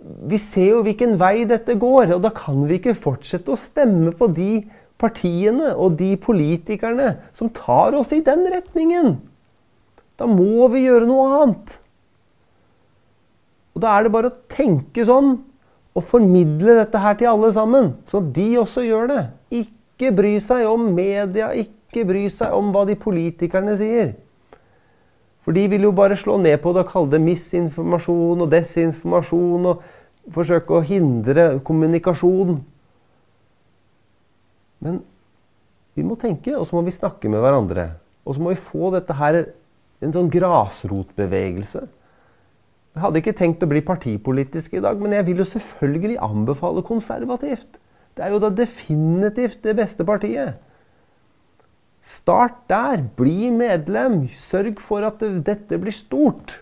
vi 0.00 0.38
ser 0.40 0.70
jo 0.74 0.84
hvilken 0.84 1.16
vei 1.20 1.44
dette 1.48 1.76
går, 1.80 2.14
og 2.16 2.22
da 2.24 2.30
kan 2.34 2.62
vi 2.68 2.78
ikke 2.78 2.96
fortsette 2.96 3.52
å 3.52 3.58
stemme 3.58 4.14
på 4.16 4.30
de 4.32 4.62
partiene 5.00 5.74
og 5.74 5.98
de 6.00 6.14
politikerne 6.20 7.14
som 7.36 7.52
tar 7.56 7.96
oss 7.96 8.12
i 8.16 8.22
den 8.24 8.46
retningen. 8.52 9.18
Da 10.20 10.28
må 10.28 10.68
vi 10.72 10.84
gjøre 10.86 11.08
noe 11.08 11.28
annet. 11.40 11.76
Og 13.74 13.84
Da 13.84 13.94
er 13.96 14.04
det 14.04 14.12
bare 14.12 14.32
å 14.32 14.40
tenke 14.52 15.04
sånn 15.08 15.38
og 15.96 16.06
formidle 16.06 16.76
dette 16.78 17.00
her 17.02 17.16
til 17.18 17.30
alle 17.32 17.50
sammen, 17.54 17.94
så 18.06 18.20
de 18.20 18.48
også 18.60 18.84
gjør 18.86 19.08
det. 19.10 19.22
Ikke 19.62 20.12
bry 20.14 20.36
seg 20.42 20.66
om 20.68 20.90
media, 20.94 21.50
ikke 21.56 22.04
bry 22.08 22.26
seg 22.32 22.52
om 22.56 22.70
hva 22.74 22.84
de 22.88 22.96
politikerne 23.00 23.76
sier. 23.80 24.12
For 25.50 25.58
de 25.58 25.64
vil 25.66 25.82
jo 25.82 25.90
bare 25.90 26.14
slå 26.14 26.36
ned 26.38 26.60
på 26.62 26.70
det 26.70 26.84
og 26.84 26.92
kalle 26.92 27.10
det 27.10 27.18
misinformasjon 27.24 28.44
og 28.44 28.50
desinformasjon 28.52 29.64
og 29.66 29.80
forsøke 30.30 30.76
å 30.76 30.84
hindre 30.86 31.46
kommunikasjon. 31.66 32.60
Men 34.86 35.00
vi 35.98 36.04
må 36.06 36.14
tenke, 36.22 36.54
og 36.54 36.68
så 36.68 36.78
må 36.78 36.84
vi 36.86 36.94
snakke 36.94 37.26
med 37.34 37.42
hverandre. 37.42 37.88
Og 38.22 38.38
så 38.38 38.44
må 38.46 38.54
vi 38.54 38.62
få 38.62 38.92
dette 38.94 39.18
her 39.18 39.40
en 39.98 40.14
sånn 40.14 40.30
grasrotbevegelse. 40.30 41.82
Jeg 42.94 43.02
hadde 43.08 43.24
ikke 43.24 43.38
tenkt 43.42 43.66
å 43.66 43.72
bli 43.74 43.82
partipolitisk 43.82 44.78
i 44.78 44.86
dag, 44.86 45.02
men 45.02 45.18
jeg 45.18 45.32
vil 45.32 45.42
jo 45.42 45.50
selvfølgelig 45.50 46.22
anbefale 46.30 46.86
konservativt. 46.86 47.82
Det 48.14 48.22
er 48.22 48.30
jo 48.36 48.38
da 48.46 48.54
definitivt 48.54 49.64
det 49.66 49.74
beste 49.82 50.06
partiet. 50.06 50.62
Start 52.00 52.64
der. 52.70 53.04
Bli 53.16 53.50
medlem. 53.54 54.24
Sørg 54.28 54.80
for 54.82 55.06
at 55.06 55.22
dette 55.46 55.78
blir 55.80 55.94
stort. 55.94 56.60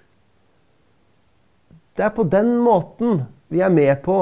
Det 1.99 2.07
er 2.07 2.15
på 2.15 2.27
den 2.31 2.57
måten 2.63 3.25
vi 3.51 3.63
er 3.65 3.73
med 3.75 4.05
på 4.05 4.19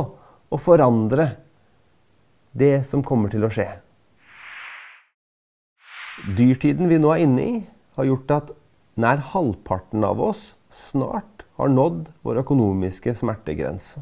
å 0.48 0.60
forandre 0.60 1.34
det 2.56 2.86
som 2.88 3.02
kommer 3.04 3.32
til 3.32 3.44
å 3.44 3.50
skje. 3.52 3.68
Dyrtiden 6.38 6.88
vi 6.88 6.96
nå 6.96 7.10
er 7.12 7.24
inne 7.26 7.42
i, 7.44 7.56
har 7.98 8.08
gjort 8.08 8.32
at 8.32 8.52
nær 8.96 9.20
halvparten 9.34 10.04
av 10.08 10.22
oss 10.24 10.54
snart 10.72 11.44
har 11.60 11.68
nådd 11.72 12.08
vår 12.24 12.40
økonomiske 12.40 13.12
smertegrense. 13.18 14.00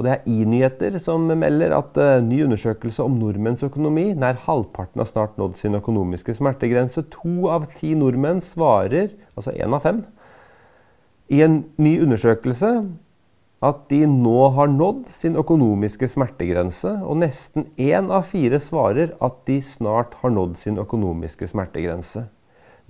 Og 0.00 0.06
Det 0.06 0.12
er 0.14 0.28
i-nyheter 0.32 0.94
som 0.96 1.26
melder 1.28 1.74
at 1.76 1.98
uh, 2.00 2.22
ny 2.24 2.38
undersøkelse 2.46 3.04
om 3.04 3.18
nordmenns 3.20 3.60
økonomi 3.66 4.14
Nær 4.16 4.38
halvparten 4.46 5.02
har 5.02 5.08
snart 5.10 5.36
nådd 5.36 5.58
sin 5.60 5.76
økonomiske 5.76 6.32
smertegrense. 6.38 7.04
To 7.20 7.50
av 7.52 7.66
ti 7.74 7.92
nordmenn 7.92 8.40
svarer, 8.40 9.12
altså 9.36 9.52
én 9.52 9.76
av 9.76 9.84
fem, 9.84 9.98
i 11.28 11.42
en 11.44 11.66
ny 11.76 11.98
undersøkelse 12.00 12.70
at 13.60 13.82
de 13.92 13.98
nå 14.08 14.46
har 14.56 14.70
nådd 14.72 15.10
sin 15.12 15.36
økonomiske 15.36 16.08
smertegrense. 16.08 16.94
Og 17.04 17.20
nesten 17.20 17.68
én 17.76 18.08
av 18.08 18.24
fire 18.30 18.56
svarer 18.56 19.12
at 19.20 19.42
de 19.50 19.58
snart 19.60 20.16
har 20.22 20.32
nådd 20.32 20.56
sin 20.62 20.80
økonomiske 20.80 21.50
smertegrense. 21.50 22.24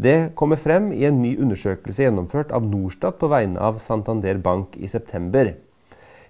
Det 0.01 0.31
kommer 0.39 0.63
frem 0.63 0.93
i 0.95 1.03
en 1.11 1.19
ny 1.25 1.35
undersøkelse 1.43 2.07
gjennomført 2.07 2.55
av 2.55 2.71
Norstat 2.71 3.19
på 3.19 3.33
vegne 3.35 3.59
av 3.59 3.83
Santander 3.83 4.39
Bank 4.39 4.79
i 4.79 4.87
september. 4.89 5.51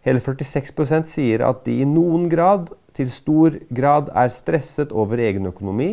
Hele 0.07 0.21
46% 0.25 1.11
sier 1.11 1.45
at 1.45 1.65
de 1.67 1.81
i 1.83 1.89
noen 1.89 2.29
grad, 2.33 2.71
til 2.97 3.11
stor 3.13 3.55
grad, 3.71 4.09
er 4.17 4.33
stresset 4.35 4.93
over 4.93 5.21
egen 5.23 5.47
økonomi. 5.47 5.93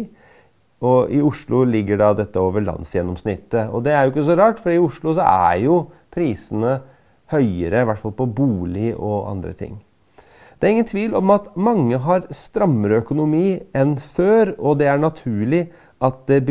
Og 0.82 1.12
i 1.14 1.20
Oslo 1.26 1.64
ligger 1.68 2.00
da 2.00 2.12
dette 2.18 2.42
over 2.42 2.64
landsgjennomsnittet. 2.66 3.70
Og 3.74 3.84
det 3.86 3.94
er 3.94 4.06
jo 4.06 4.14
ikke 4.14 4.28
så 4.30 4.38
rart, 4.38 4.62
for 4.62 4.74
i 4.74 4.82
Oslo 4.82 5.16
så 5.18 5.26
er 5.26 5.66
jo 5.66 5.82
prisene 6.14 6.80
høyere, 7.34 7.84
i 7.84 7.90
hvert 7.90 8.02
fall 8.02 8.16
på 8.18 8.30
bolig 8.38 8.94
og 8.96 9.28
andre 9.32 9.54
ting. 9.58 9.78
Det 10.58 10.66
er 10.66 10.74
ingen 10.74 10.90
tvil 10.90 11.14
om 11.20 11.30
at 11.36 11.52
mange 11.54 12.00
har 12.02 12.24
strammere 12.34 13.04
økonomi 13.04 13.60
enn 13.78 13.94
før, 14.02 14.56
og 14.58 14.80
det 14.80 14.88
er 14.90 15.02
naturlig 15.02 15.68
at 15.98 16.28
det 16.30 16.44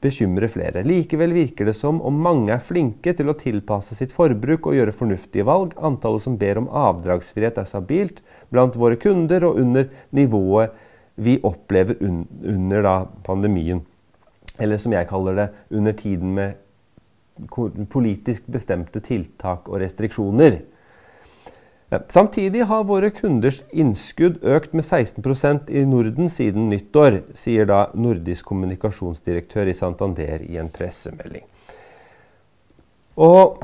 bekymrer 0.00 0.48
flere. 0.48 0.84
Likevel 0.86 1.34
virker 1.36 1.68
det 1.68 1.74
som 1.76 2.00
om 2.04 2.16
mange 2.24 2.54
er 2.54 2.64
flinke 2.64 3.12
til 3.16 3.28
å 3.28 3.36
tilpasse 3.36 3.96
sitt 3.98 4.14
forbruk 4.16 4.70
og 4.70 4.78
gjøre 4.78 4.96
fornuftige 4.96 5.44
valg. 5.44 5.74
Antallet 5.76 6.24
som 6.24 6.38
ber 6.40 6.62
om 6.62 6.70
avdragsfrihet 6.72 7.60
er 7.60 7.68
stabilt 7.68 8.22
blant 8.54 8.78
våre 8.80 8.96
kunder 9.00 9.44
og 9.44 9.60
under 9.60 9.90
nivået 10.16 10.72
vi 11.14 11.36
opplever 11.46 12.00
un 12.02 12.24
under 12.42 12.82
da, 12.82 12.94
pandemien. 13.26 13.84
Eller 14.58 14.80
som 14.80 14.94
jeg 14.94 15.08
kaller 15.10 15.36
det, 15.38 15.48
under 15.70 15.92
tiden 15.92 16.34
med 16.34 16.56
politisk 17.90 18.46
bestemte 18.50 19.02
tiltak 19.02 19.68
og 19.68 19.80
restriksjoner. 19.82 20.60
Samtidig 22.12 22.64
har 22.70 22.86
våre 22.88 23.10
kunders 23.14 23.62
innskudd 23.72 24.40
økt 24.42 24.72
med 24.76 24.84
16% 24.84 25.70
i 25.70 25.84
Norden 25.88 26.30
siden 26.32 26.68
nyttår, 26.72 27.20
sier 27.36 27.68
da 27.70 27.86
nordisk 27.94 28.48
kommunikasjonsdirektør 28.50 29.70
i 29.70 29.76
Santander 29.76 30.42
i 30.46 30.58
en 30.60 30.70
pressemelding. 30.72 31.44
Og 33.20 33.62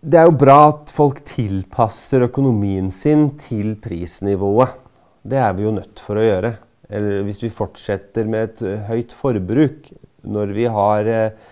det 0.00 0.16
er 0.16 0.30
jo 0.30 0.38
bra 0.40 0.58
at 0.70 0.92
folk 0.96 1.20
tilpasser 1.28 2.24
økonomien 2.24 2.88
sin 2.94 3.28
til 3.40 3.74
prisnivået. 3.82 4.78
Det 5.20 5.36
er 5.36 5.52
vi 5.52 5.66
jo 5.66 5.74
nødt 5.76 6.00
for 6.00 6.16
å 6.16 6.24
gjøre. 6.24 6.54
Eller 6.90 7.26
hvis 7.26 7.42
vi 7.44 7.52
fortsetter 7.52 8.24
med 8.26 8.48
et 8.48 8.86
høyt 8.88 9.12
forbruk 9.14 9.90
når 10.26 10.54
vi 10.56 10.64
har 10.72 11.08
eh, 11.08 11.50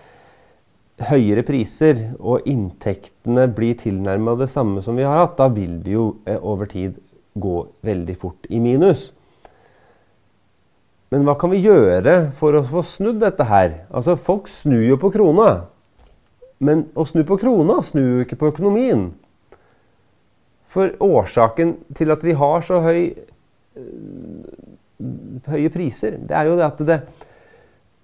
høyere 1.07 1.43
priser 1.47 2.09
og 2.19 2.47
inntektene 2.49 3.47
blir 3.55 3.77
tilnærmet 3.79 4.41
det 4.41 4.49
samme 4.51 4.83
som 4.85 4.97
vi 4.99 5.07
har 5.07 5.21
hatt, 5.21 5.37
da 5.39 5.47
vil 5.53 5.79
det 5.85 5.95
jo 5.95 6.09
eh, 6.27 6.39
over 6.39 6.69
tid 6.69 6.97
gå 7.39 7.55
veldig 7.85 8.15
fort 8.19 8.49
i 8.49 8.59
minus. 8.61 9.09
Men 11.09 11.25
hva 11.25 11.33
kan 11.39 11.49
vi 11.53 11.63
gjøre 11.63 12.29
for 12.37 12.57
å 12.57 12.65
få 12.67 12.83
snudd 12.85 13.21
dette 13.23 13.47
her? 13.49 13.83
Altså, 13.89 14.17
Folk 14.19 14.49
snur 14.51 14.83
jo 14.85 14.99
på 15.01 15.09
krona. 15.13 15.65
Men 16.61 16.85
å 16.93 17.05
snu 17.07 17.23
på 17.25 17.39
krona 17.41 17.79
snur 17.85 18.19
jo 18.19 18.25
ikke 18.25 18.37
på 18.41 18.51
økonomien. 18.51 19.07
For 20.69 20.93
årsaken 21.01 21.79
til 21.97 22.13
at 22.13 22.25
vi 22.25 22.35
har 22.37 22.61
så 22.67 22.81
høy, 22.83 23.15
øh, 23.79 24.51
høye 25.49 25.71
priser, 25.73 26.19
det 26.19 26.35
er 26.35 26.51
jo 26.51 26.59
det 26.59 26.67
at 26.67 26.85
det 26.85 26.99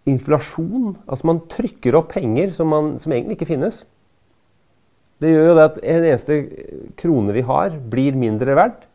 Inflasjon 0.05 0.95
Altså 1.09 1.25
man 1.25 1.41
trykker 1.49 1.97
opp 1.97 2.11
penger 2.13 2.51
som, 2.53 2.69
man, 2.69 2.95
som 3.01 3.13
egentlig 3.13 3.39
ikke 3.39 3.49
finnes. 3.53 3.83
Det 5.21 5.31
gjør 5.31 5.49
jo 5.49 5.55
det 5.57 5.65
at 5.69 5.79
en 5.81 6.05
eneste 6.11 6.37
krone 6.99 7.33
vi 7.33 7.45
har, 7.47 7.77
blir 7.79 8.17
mindre 8.19 8.57
verdt 8.57 8.85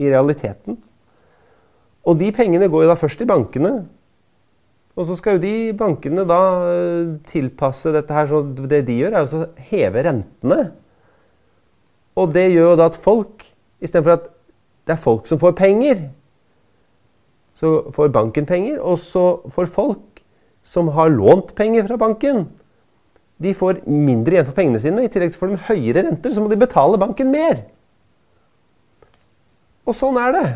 i 0.00 0.08
realiteten. 0.08 0.78
Og 2.04 2.18
de 2.20 2.30
pengene 2.36 2.68
går 2.70 2.84
jo 2.84 2.90
da 2.92 2.96
først 2.98 3.24
i 3.24 3.28
bankene, 3.28 3.74
og 4.94 5.08
så 5.08 5.16
skal 5.18 5.36
jo 5.36 5.42
de 5.42 5.74
bankene 5.74 6.22
da 6.28 6.40
eh, 6.70 7.14
tilpasse 7.26 7.90
dette 7.94 8.14
her. 8.14 8.28
Så 8.30 8.42
det 8.70 8.84
de 8.86 9.00
gjør, 9.00 9.16
er 9.18 9.26
å 9.26 9.46
heve 9.70 10.04
rentene. 10.06 10.60
Og 12.14 12.30
det 12.34 12.46
gjør 12.52 12.70
jo 12.70 12.76
da 12.78 12.86
at 12.92 12.98
folk, 13.02 13.42
istedenfor 13.82 14.14
at 14.14 14.28
det 14.86 14.94
er 14.94 15.02
folk 15.02 15.26
som 15.26 15.40
får 15.40 15.56
penger, 15.58 16.04
så 17.58 17.90
får 17.94 18.12
banken 18.14 18.46
penger. 18.46 18.78
Og 18.78 19.00
så 19.02 19.24
får 19.50 19.72
folk 19.74 20.13
som 20.64 20.88
har 20.96 21.12
lånt 21.12 21.52
penger 21.56 21.84
fra 21.86 21.98
banken, 22.00 22.46
de 23.36 23.52
får 23.54 23.82
mindre 23.84 24.36
igjen 24.36 24.46
for 24.46 24.56
pengene 24.56 24.80
sine. 24.80 25.04
I 25.04 25.10
tillegg 25.12 25.34
så 25.34 25.42
får 25.42 25.52
de 25.52 25.62
høyere 25.68 26.04
renter, 26.06 26.32
så 26.32 26.42
må 26.42 26.50
de 26.50 26.60
betale 26.60 27.00
banken 27.00 27.32
mer. 27.34 27.64
Og 29.84 29.96
sånn 29.98 30.16
er 30.20 30.32
det. 30.32 30.46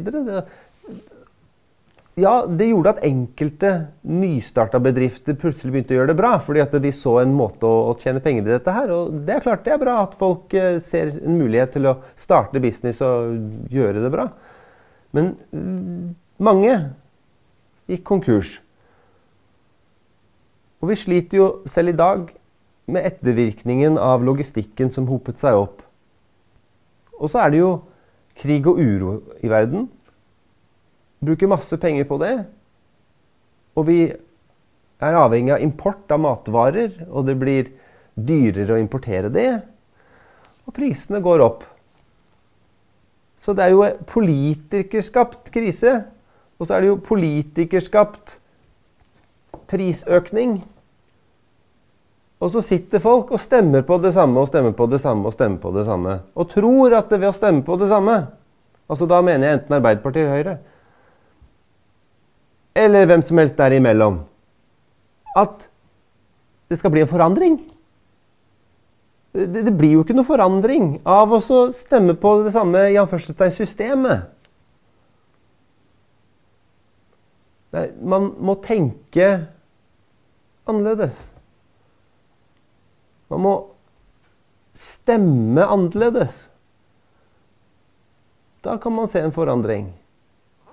Ja, 2.13 2.33
det 2.45 2.67
gjorde 2.69 2.91
at 2.93 3.05
enkelte 3.07 3.69
nystarta 4.05 4.77
bedrifter 4.83 5.33
plutselig 5.39 5.73
begynte 5.73 5.95
å 5.95 5.97
gjøre 5.97 6.11
det 6.11 6.17
bra. 6.19 6.33
Fordi 6.45 6.61
at 6.61 6.75
de 6.83 6.91
så 6.93 7.15
en 7.23 7.33
måte 7.33 7.65
å, 7.65 7.87
å, 7.89 7.95
tjene 7.97 8.21
penger 8.21 8.45
i 8.45 8.53
dette 8.53 8.75
her. 8.75 8.91
Og 8.93 9.15
det 9.25 9.37
er 9.37 9.45
klart 9.45 9.63
det 9.65 9.73
er 9.73 9.81
bra 9.81 9.95
at 10.03 10.13
folk 10.19 10.53
eh, 10.57 10.77
ser 10.83 11.15
en 11.17 11.39
mulighet 11.39 11.73
til 11.73 11.89
å 11.89 11.95
starte 12.19 12.61
business 12.61 13.01
og 13.05 13.73
gjøre 13.73 14.03
det 14.03 14.11
bra. 14.13 14.27
Men 15.17 15.33
mm, 15.49 16.13
mange 16.45 16.75
gikk 17.89 18.05
konkurs. 18.11 18.59
Og 20.83 20.91
vi 20.91 20.99
sliter 20.99 21.39
jo 21.39 21.49
selv 21.69 21.93
i 21.93 21.97
dag 21.97 22.29
med 22.93 23.07
ettervirkningen 23.07 23.97
av 23.97 24.21
logistikken 24.27 24.91
som 24.93 25.09
hopet 25.09 25.41
seg 25.41 25.57
opp. 25.57 25.81
Og 27.17 27.31
så 27.31 27.41
er 27.41 27.53
det 27.53 27.61
jo 27.63 27.73
krig 28.39 28.67
og 28.69 28.79
uro 28.79 29.17
i 29.43 29.51
verden. 29.51 29.87
Bruker 31.23 31.51
masse 31.51 31.77
penger 31.79 32.07
på 32.09 32.19
det. 32.21 32.35
Og 33.77 33.87
vi 33.87 33.99
er 35.03 35.19
avhengig 35.19 35.55
av 35.55 35.63
import 35.63 36.11
av 36.13 36.21
matvarer, 36.23 36.95
og 37.09 37.27
det 37.27 37.37
blir 37.39 37.69
dyrere 38.13 38.75
å 38.75 38.81
importere 38.81 39.31
det. 39.33 39.49
Og 40.67 40.75
prisene 40.75 41.21
går 41.23 41.43
opp. 41.43 41.63
Så 43.39 43.55
det 43.55 43.65
er 43.65 43.73
jo 43.73 43.87
politikerskapt 44.07 45.51
krise. 45.51 45.97
Og 46.59 46.67
så 46.67 46.77
er 46.77 46.83
det 46.83 46.93
jo 46.93 47.01
politikerskapt 47.03 48.37
prisøkning. 49.67 50.61
Og 52.43 52.51
så 52.51 52.61
sitter 52.65 52.99
folk 52.99 53.31
og 53.31 53.39
stemmer 53.39 53.85
på 53.87 53.97
det 54.03 54.11
samme 54.15 54.41
og 54.41 54.49
stemmer 54.49 54.75
på 54.75 54.87
det 54.91 54.99
samme 54.99 55.29
og 55.29 55.35
stemmer 55.35 55.61
på 55.63 55.71
det 55.75 55.85
samme. 55.87 56.19
Og 56.35 56.49
tror 56.51 56.97
at 56.99 57.11
det 57.11 57.21
ved 57.21 57.31
å 57.31 57.35
stemme 57.35 57.63
på 57.65 57.79
det 57.79 57.91
samme 57.91 58.23
Altså 58.91 59.07
Da 59.07 59.21
mener 59.23 59.47
jeg 59.47 59.55
enten 59.55 59.73
Arbeiderpartiet 59.77 60.27
eller 60.27 60.33
Høyre 60.35 60.57
eller 62.75 63.05
hvem 63.05 63.21
som 63.21 63.37
helst 63.37 63.57
der 63.57 63.75
imellom, 63.77 64.23
at 65.37 65.69
det 66.69 66.79
skal 66.79 66.93
bli 66.93 67.03
en 67.03 67.09
forandring. 67.09 67.57
Det, 69.33 69.65
det 69.65 69.73
blir 69.77 69.95
jo 69.95 70.03
ikke 70.05 70.15
noe 70.17 70.27
forandring 70.27 70.95
av 71.09 71.33
å 71.33 71.41
stemme 71.73 72.15
på 72.17 72.35
det 72.45 72.53
samme 72.53 72.85
systemet. 73.53 74.29
Nei, 77.73 77.87
man 78.05 78.29
må 78.41 78.53
tenke 78.61 79.29
annerledes. 80.69 81.32
Man 83.33 83.43
må 83.43 83.53
stemme 84.77 85.65
annerledes. 85.65 86.47
Da 88.63 88.77
kan 88.81 88.93
man 88.95 89.09
se 89.11 89.21
en 89.21 89.33
forandring. 89.35 89.89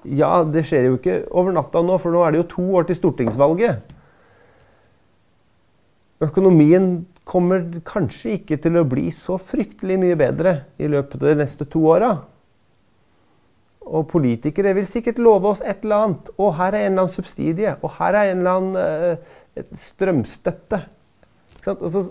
Ja, 0.05 0.44
det 0.44 0.64
skjer 0.68 0.87
jo 0.88 0.99
ikke 0.99 1.23
over 1.37 1.53
natta 1.53 1.83
nå, 1.85 1.96
for 2.01 2.14
nå 2.14 2.23
er 2.25 2.33
det 2.33 2.42
jo 2.44 2.51
to 2.55 2.66
år 2.79 2.87
til 2.88 2.96
stortingsvalget. 3.01 3.96
Økonomien 6.25 6.92
kommer 7.29 7.64
kanskje 7.87 8.37
ikke 8.38 8.59
til 8.61 8.79
å 8.81 8.87
bli 8.88 9.09
så 9.14 9.38
fryktelig 9.40 9.96
mye 10.01 10.18
bedre 10.20 10.55
i 10.81 10.88
løpet 10.90 11.20
av 11.20 11.33
de 11.33 11.40
neste 11.40 11.66
to 11.68 11.83
åra. 11.92 12.12
Og 13.90 14.07
politikere 14.11 14.75
vil 14.77 14.87
sikkert 14.88 15.18
love 15.23 15.51
oss 15.51 15.62
et 15.64 15.83
eller 15.85 16.07
annet. 16.07 16.33
Og 16.38 16.55
her 16.61 16.77
er 16.77 16.85
en 16.85 16.92
eller 16.92 17.07
annen 17.07 17.14
subsidie. 17.14 17.75
Og 17.81 17.96
her 17.96 18.16
er 18.16 18.31
en 18.31 18.42
eller 18.42 18.61
annen 18.61 18.77
uh, 18.79 19.70
strømstøtte. 19.75 20.85
Altså, 21.66 22.05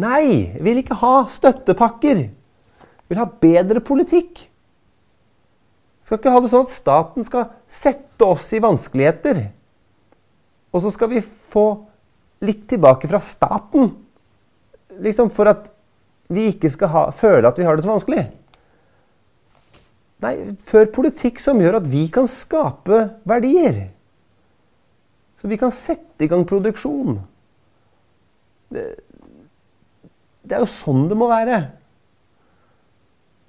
nei! 0.00 0.52
Vil 0.62 0.80
ikke 0.80 0.98
ha 1.02 1.14
støttepakker. 1.30 2.24
Vil 3.10 3.20
ha 3.20 3.26
bedre 3.26 3.82
politikk. 3.84 4.46
Skal 6.02 6.18
ikke 6.18 6.32
ha 6.34 6.42
det 6.42 6.50
sånn 6.50 6.66
at 6.66 6.74
staten 6.74 7.26
skal 7.26 7.50
sette 7.70 8.26
oss 8.26 8.48
i 8.56 8.62
vanskeligheter. 8.62 9.44
Og 10.72 10.82
så 10.84 10.92
skal 10.94 11.12
vi 11.12 11.22
få 11.22 11.66
litt 12.42 12.64
tilbake 12.70 13.10
fra 13.10 13.20
staten. 13.22 13.92
Liksom 15.02 15.30
for 15.32 15.52
at 15.52 15.68
vi 16.32 16.48
ikke 16.52 16.70
skal 16.72 16.90
ha, 16.92 17.02
føle 17.14 17.48
at 17.48 17.58
vi 17.60 17.66
har 17.66 17.76
det 17.76 17.84
så 17.84 17.92
vanskelig. 17.92 18.24
Nei, 20.22 20.34
før 20.62 20.88
politikk 20.94 21.40
som 21.42 21.60
gjør 21.60 21.80
at 21.80 21.88
vi 21.90 22.06
kan 22.14 22.28
skape 22.30 23.04
verdier. 23.28 23.84
Så 25.38 25.50
vi 25.50 25.58
kan 25.58 25.72
sette 25.74 26.22
i 26.22 26.30
gang 26.30 26.44
produksjon. 26.46 27.18
Det, 28.72 28.84
det 30.52 30.58
er 30.58 30.66
jo 30.66 30.68
sånn 30.68 31.06
det 31.08 31.16
må 31.16 31.30
være. 31.30 31.62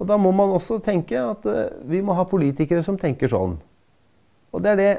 Og 0.00 0.08
da 0.08 0.16
må 0.16 0.30
man 0.32 0.54
også 0.56 0.78
tenke 0.80 1.20
at 1.20 1.44
uh, 1.44 1.66
vi 1.84 2.00
må 2.00 2.16
ha 2.16 2.24
politikere 2.24 2.80
som 2.86 2.96
tenker 3.00 3.28
sånn. 3.28 3.58
Og 4.56 4.64
det 4.64 4.72
er 4.72 4.80
det 4.80 4.92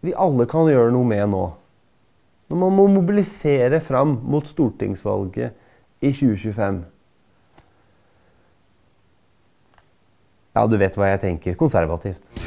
vi 0.00 0.16
alle 0.16 0.46
kan 0.48 0.70
gjøre 0.72 0.94
noe 0.94 1.04
med 1.04 1.28
nå. 1.34 1.42
Når 2.48 2.62
man 2.64 2.72
må 2.78 2.86
mobilisere 2.96 3.82
fram 3.84 4.16
mot 4.24 4.48
stortingsvalget 4.48 5.52
i 6.00 6.14
2025. 6.16 6.80
Ja, 10.56 10.64
du 10.64 10.80
vet 10.80 10.96
hva 10.96 11.12
jeg 11.12 11.20
tenker. 11.28 11.60
Konservativt. 11.60 12.39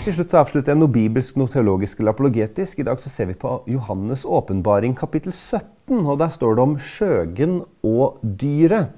Til 0.00 0.14
slutt 0.16 0.32
så 0.32 0.38
avslutter 0.40 0.72
jeg 0.72 0.80
noe 0.80 0.88
bibelsk, 0.88 1.34
noe 1.36 1.50
teologisk 1.52 1.98
eller 2.00 2.14
apologetisk. 2.14 2.78
I 2.80 2.86
dag 2.88 3.02
så 3.02 3.10
ser 3.12 3.26
vi 3.28 3.34
på 3.36 3.58
Johannes' 3.68 4.22
åpenbaring 4.24 4.94
kapittel 4.96 5.34
17, 5.34 6.06
og 6.06 6.14
der 6.22 6.30
står 6.32 6.56
det 6.56 6.62
om 6.64 6.72
skjøgen 6.80 7.58
og 7.84 8.22
dyret. 8.24 8.94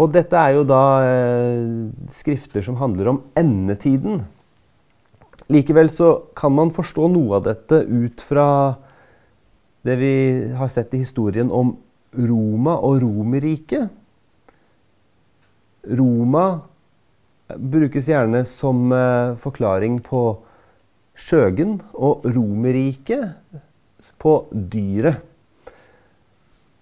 Og 0.00 0.08
dette 0.16 0.40
er 0.40 0.56
jo 0.56 0.64
da 0.64 0.80
eh, 1.04 1.92
skrifter 2.10 2.64
som 2.64 2.80
handler 2.80 3.12
om 3.12 3.20
endetiden. 3.36 4.24
Likevel 5.52 5.92
så 5.92 6.14
kan 6.32 6.56
man 6.56 6.72
forstå 6.72 7.12
noe 7.12 7.36
av 7.36 7.44
dette 7.50 7.84
ut 7.84 8.24
fra 8.24 8.48
det 9.84 10.00
vi 10.00 10.14
har 10.56 10.72
sett 10.72 10.96
i 10.96 11.04
historien 11.04 11.52
om 11.52 11.76
Roma 12.16 12.80
og 12.80 13.02
Romerriket. 13.04 13.92
Roma 15.92 16.46
brukes 17.58 18.08
gjerne 18.08 18.44
som 18.48 18.92
eh, 18.92 19.36
forklaring 19.40 20.00
på 20.04 20.22
skjøgen 21.14 21.78
og 21.94 22.24
Romerriket 22.34 23.60
på 24.20 24.34
dyret. 24.52 25.22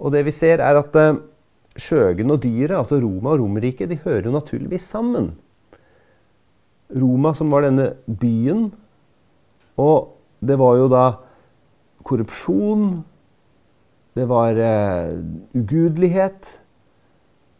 Og 0.03 0.15
det 0.15 0.25
vi 0.27 0.35
ser, 0.35 0.63
er 0.65 0.81
at 0.81 0.97
eh, 0.99 1.21
Skjøgen 1.73 2.29
og 2.29 2.43
dyret, 2.43 2.75
altså 2.77 2.99
Roma 3.01 3.31
og 3.33 3.41
Romerriket, 3.41 3.89
de 3.89 3.97
hører 4.03 4.27
jo 4.29 4.35
naturligvis 4.35 4.85
sammen. 4.93 5.31
Roma, 6.93 7.33
som 7.33 7.49
var 7.49 7.65
denne 7.65 7.95
byen, 8.05 8.67
og 9.81 10.11
det 10.45 10.59
var 10.61 10.77
jo 10.77 10.91
da 10.93 11.07
korrupsjon, 12.05 13.01
det 14.13 14.27
var 14.29 14.61
uh, 14.61 15.17
ugudelighet, 15.57 16.51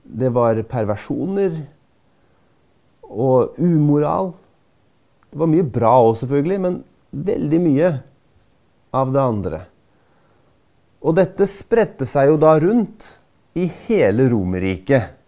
det 0.05 0.29
var 0.37 0.61
perversjoner 0.69 1.63
og 3.13 3.59
umoral. 3.61 4.33
Det 5.33 5.41
var 5.41 5.51
mye 5.53 5.65
bra 5.65 5.93
òg, 6.01 6.17
selvfølgelig, 6.21 6.61
men 6.65 6.81
veldig 7.13 7.61
mye 7.61 7.91
av 8.97 9.13
det 9.13 9.23
andre. 9.23 9.61
Og 11.03 11.17
dette 11.19 11.49
spredte 11.51 12.07
seg 12.09 12.31
jo 12.31 12.39
da 12.41 12.55
rundt 12.63 13.09
i 13.59 13.67
hele 13.89 14.29
Romerriket. 14.33 15.19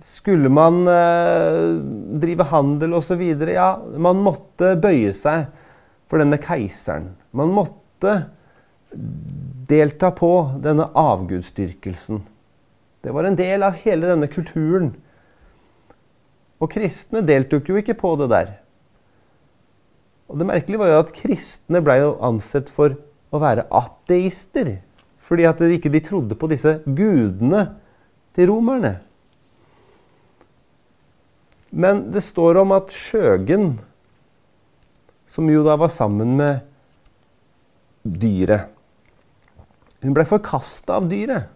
Skulle 0.00 0.48
man 0.52 0.82
eh, 0.88 1.76
drive 2.22 2.46
handel 2.52 2.96
osv., 3.00 3.22
ja, 3.52 3.70
man 4.00 4.22
måtte 4.24 4.74
bøye 4.80 5.12
seg 5.16 5.48
for 6.10 6.22
denne 6.22 6.40
keiseren. 6.40 7.12
Man 7.36 7.52
måtte 7.54 8.14
delta 9.70 10.10
på 10.16 10.32
denne 10.62 10.88
avgudsdyrkelsen. 10.98 12.24
Det 13.00 13.12
var 13.14 13.24
en 13.24 13.38
del 13.38 13.62
av 13.64 13.78
hele 13.84 14.08
denne 14.10 14.28
kulturen. 14.28 14.92
Og 16.60 16.68
kristne 16.72 17.22
deltok 17.24 17.70
jo 17.72 17.80
ikke 17.80 17.96
på 17.98 18.14
det 18.20 18.28
der. 18.32 18.52
Og 20.30 20.38
det 20.38 20.46
merkelige 20.46 20.78
var 20.78 20.92
jo 20.92 21.02
at 21.02 21.14
kristne 21.16 21.80
ble 21.82 21.96
jo 22.02 22.10
ansett 22.22 22.68
for 22.70 22.94
å 23.32 23.40
være 23.42 23.66
ateister. 23.74 24.76
Fordi 25.26 25.46
at 25.48 25.62
de 25.62 25.76
ikke 25.76 25.92
de 25.92 26.02
trodde 26.04 26.36
på 26.38 26.50
disse 26.50 26.78
gudene 26.84 27.64
til 28.36 28.50
romerne. 28.52 28.98
Men 31.70 32.08
det 32.10 32.22
står 32.26 32.60
om 32.64 32.74
at 32.74 32.90
Skjøgen, 32.94 33.76
som 35.30 35.46
jo 35.50 35.62
da 35.66 35.76
var 35.78 35.92
sammen 35.94 36.34
med 36.38 36.66
dyret 38.02 38.70
Hun 40.00 40.14
ble 40.16 40.24
forkasta 40.24 40.96
av 40.96 41.10
dyret. 41.10 41.50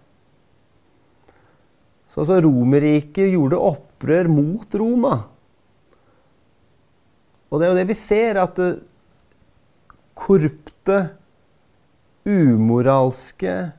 Så 2.13 2.21
altså 2.21 2.37
Romerriket 2.45 3.33
gjorde 3.33 3.59
opprør 4.05 4.29
mot 4.29 4.75
Roma. 4.77 5.25
Og 7.49 7.61
det 7.61 7.67
er 7.67 7.71
jo 7.73 7.79
det 7.79 7.89
vi 7.89 7.97
ser, 7.97 8.37
at 8.37 8.59
korrupte 10.15 10.99
umoralske 12.27 13.73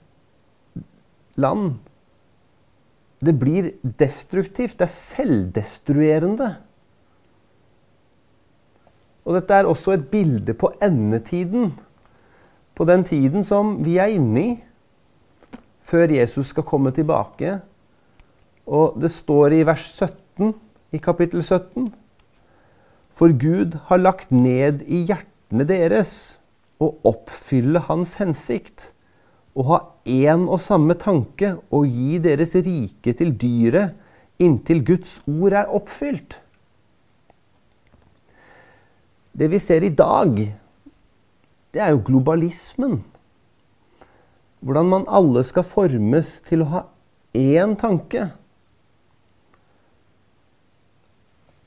land. 1.38 1.76
Det 3.22 3.34
blir 3.38 3.74
destruktivt. 3.84 4.80
Det 4.80 4.88
er 4.88 4.96
selvdestruerende. 4.96 6.50
Og 9.26 9.38
dette 9.38 9.54
er 9.54 9.66
også 9.70 9.96
et 9.96 10.10
bilde 10.10 10.54
på 10.54 10.72
endetiden. 10.82 11.74
På 12.76 12.86
den 12.86 13.04
tiden 13.04 13.44
som 13.44 13.78
vi 13.86 13.98
er 13.98 14.12
inne 14.14 14.42
i, 14.42 14.52
før 15.86 16.12
Jesus 16.12 16.50
skal 16.52 16.66
komme 16.68 16.92
tilbake. 16.92 17.60
Og 18.66 18.98
det 19.02 19.12
står 19.14 19.54
i 19.54 19.66
vers 19.68 19.86
17 19.94 20.54
i 20.96 21.02
kapittel 21.02 21.44
17. 21.44 21.92
For 23.16 23.32
Gud 23.32 23.78
har 23.88 24.02
lagt 24.02 24.32
ned 24.34 24.82
i 24.90 25.04
hjertene 25.08 25.68
deres 25.70 26.40
å 26.82 26.92
oppfylle 27.08 27.84
hans 27.88 28.18
hensikt. 28.20 28.92
Å 29.56 29.68
ha 29.70 29.78
én 30.04 30.50
og 30.50 30.60
samme 30.60 30.98
tanke 31.00 31.56
og 31.72 31.88
gi 31.88 32.18
deres 32.20 32.58
rike 32.66 33.14
til 33.16 33.32
dyret 33.40 33.96
inntil 34.42 34.82
Guds 34.84 35.22
ord 35.30 35.56
er 35.56 35.72
oppfylt. 35.72 36.42
Det 39.36 39.48
vi 39.52 39.60
ser 39.60 39.84
i 39.84 39.92
dag, 39.92 40.36
det 41.76 41.82
er 41.84 41.92
jo 41.92 42.04
globalismen. 42.08 43.02
Hvordan 44.60 44.92
man 44.92 45.08
alle 45.12 45.44
skal 45.44 45.68
formes 45.68 46.40
til 46.44 46.64
å 46.64 46.70
ha 46.72 46.84
én 47.36 47.76
tanke. 47.80 48.30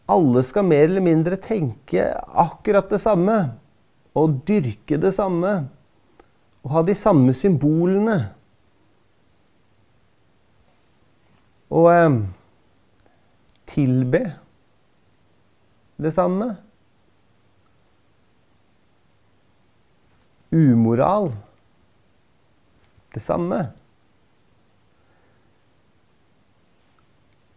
Alle 0.08 0.42
skal 0.46 0.64
mer 0.64 0.86
eller 0.86 1.04
mindre 1.04 1.36
tenke 1.36 2.06
akkurat 2.16 2.88
det 2.88 3.00
samme 3.02 3.36
og 4.16 4.40
dyrke 4.48 4.96
det 5.00 5.12
samme 5.14 5.52
og 6.64 6.72
ha 6.72 6.82
de 6.84 6.94
samme 6.96 7.34
symbolene. 7.36 8.16
Og 11.68 11.90
eh, 11.92 12.16
tilbe 13.68 14.22
det 16.00 16.12
samme. 16.16 16.54
Umoral 20.48 21.28
det 23.12 23.22
samme. 23.22 23.60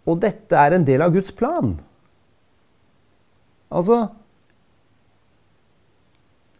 Og 0.09 0.19
dette 0.19 0.57
er 0.57 0.75
en 0.75 0.85
del 0.87 1.03
av 1.05 1.13
Guds 1.15 1.31
plan. 1.31 1.77
Altså 3.71 4.03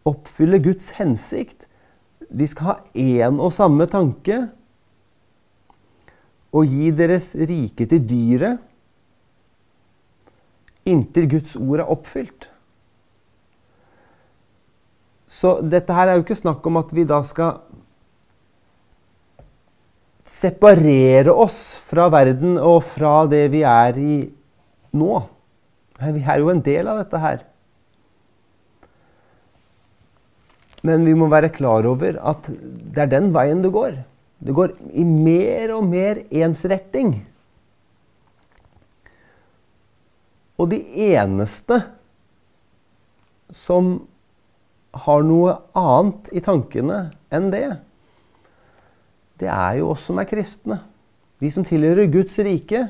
oppfylle 0.08 0.62
Guds 0.63 0.95
hensikt. 0.97 1.67
De 2.32 2.47
skal 2.47 2.67
ha 2.69 2.76
én 2.95 3.38
og 3.44 3.54
samme 3.54 3.85
tanke 3.92 4.46
og 6.52 6.67
gi 6.67 6.90
deres 6.96 7.31
rike 7.35 7.85
til 7.88 8.04
dyret 8.08 8.67
inntil 10.88 11.27
Guds 11.29 11.56
ord 11.60 11.83
er 11.83 11.92
oppfylt. 11.94 12.48
Så 15.31 15.60
dette 15.63 15.96
her 15.96 16.10
er 16.10 16.17
jo 16.17 16.25
ikke 16.25 16.40
snakk 16.40 16.65
om 16.67 16.79
at 16.81 16.92
vi 16.96 17.06
da 17.08 17.21
skal 17.23 17.62
separere 20.27 21.31
oss 21.31 21.75
fra 21.88 22.08
verden 22.12 22.58
og 22.58 22.81
fra 22.88 23.25
det 23.31 23.46
vi 23.54 23.63
er 23.67 24.00
i 24.00 24.17
nå. 24.98 25.21
Vi 26.02 26.23
er 26.25 26.41
jo 26.41 26.49
en 26.49 26.63
del 26.65 26.89
av 26.89 27.04
dette 27.04 27.21
her. 27.21 27.43
Men 30.81 31.06
vi 31.06 31.13
må 31.13 31.27
være 31.29 31.52
klar 31.54 31.85
over 31.85 32.17
at 32.17 32.47
det 32.49 33.04
er 33.04 33.12
den 33.12 33.29
veien 33.35 33.62
det 33.62 33.73
går. 33.73 33.99
Det 34.41 34.56
går 34.58 34.73
i 34.97 35.06
mer 35.06 35.75
og 35.75 35.85
mer 35.85 36.23
ensretting. 36.33 37.19
Og 40.58 40.71
de 40.73 40.81
eneste 41.13 41.77
som 43.54 43.93
har 45.06 45.23
noe 45.25 45.56
annet 45.77 46.31
i 46.35 46.41
tankene 46.43 47.04
enn 47.33 47.49
det, 47.54 47.67
det 49.41 49.49
er 49.49 49.79
jo 49.79 49.91
oss 49.93 50.08
som 50.10 50.19
er 50.21 50.29
kristne. 50.29 50.81
Vi 51.41 51.49
som 51.54 51.65
tilhører 51.65 52.10
Guds 52.13 52.37
rike. 52.45 52.87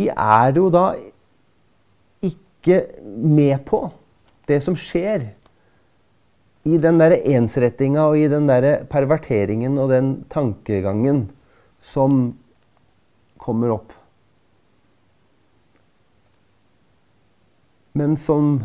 Vi 0.00 0.08
er 0.08 0.56
jo 0.56 0.70
da 0.72 0.86
ikke 2.24 2.80
med 3.04 3.60
på 3.68 3.84
det 4.48 4.60
som 4.64 4.76
skjer 4.78 5.28
i 6.68 6.76
den 6.80 7.00
der 7.00 7.16
ensrettinga 7.18 8.08
og 8.10 8.18
i 8.20 8.28
den 8.28 8.48
der 8.48 8.84
perverteringen 8.90 9.78
og 9.80 9.92
den 9.92 10.12
tankegangen 10.32 11.26
som 11.80 12.34
kommer 13.40 13.72
opp. 13.76 13.94
Men 17.96 18.16
som 18.20 18.60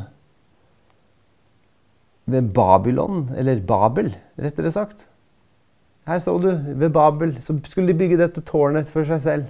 ved 2.30 2.52
Babylon, 2.56 3.30
eller 3.38 3.62
Babel, 3.62 4.12
rettere 4.42 4.72
sagt. 4.74 5.08
Her 6.06 6.20
så 6.22 6.36
du, 6.42 6.50
ved 6.52 6.92
Babel 6.94 7.36
så 7.42 7.56
skulle 7.66 7.94
de 7.94 7.98
bygge 7.98 8.20
dette 8.20 8.44
tårnet 8.46 8.90
for 8.94 9.08
seg 9.08 9.24
selv. 9.24 9.48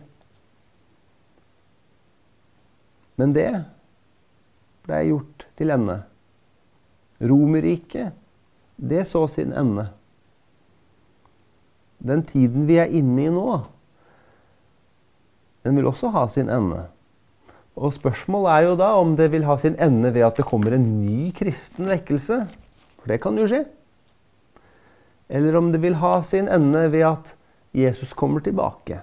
Men 3.20 3.34
det 3.36 3.50
ble 4.86 5.02
gjort 5.10 5.46
til 5.58 5.72
ende. 5.74 6.02
Romerriket, 7.24 8.16
det 8.76 9.06
så 9.08 9.24
sin 9.32 9.54
ende. 9.56 9.88
Den 12.06 12.26
tiden 12.28 12.68
vi 12.68 12.78
er 12.82 12.92
inne 12.92 13.24
i 13.24 13.32
nå, 13.32 13.62
den 15.66 15.80
vil 15.80 15.88
også 15.90 16.12
ha 16.14 16.28
sin 16.30 16.52
ende. 16.54 16.84
Og 17.76 17.96
spørsmålet 17.96 18.52
er 18.52 18.68
jo 18.68 18.76
da 18.80 18.92
om 19.00 19.16
det 19.18 19.32
vil 19.34 19.48
ha 19.48 19.56
sin 19.60 19.76
ende 19.82 20.14
ved 20.14 20.28
at 20.28 20.38
det 20.38 20.46
kommer 20.48 20.76
en 20.76 20.86
ny 21.02 21.32
kristen 21.36 21.90
vekkelse. 21.90 22.44
For 23.00 23.12
det 23.12 23.18
kan 23.24 23.40
jo 23.40 23.48
skje. 23.50 23.64
Eller 25.28 25.58
om 25.58 25.72
det 25.74 25.82
vil 25.82 25.98
ha 26.00 26.20
sin 26.24 26.48
ende 26.52 26.86
ved 26.94 27.08
at 27.10 27.34
Jesus 27.76 28.14
kommer 28.14 28.46
tilbake. 28.46 29.02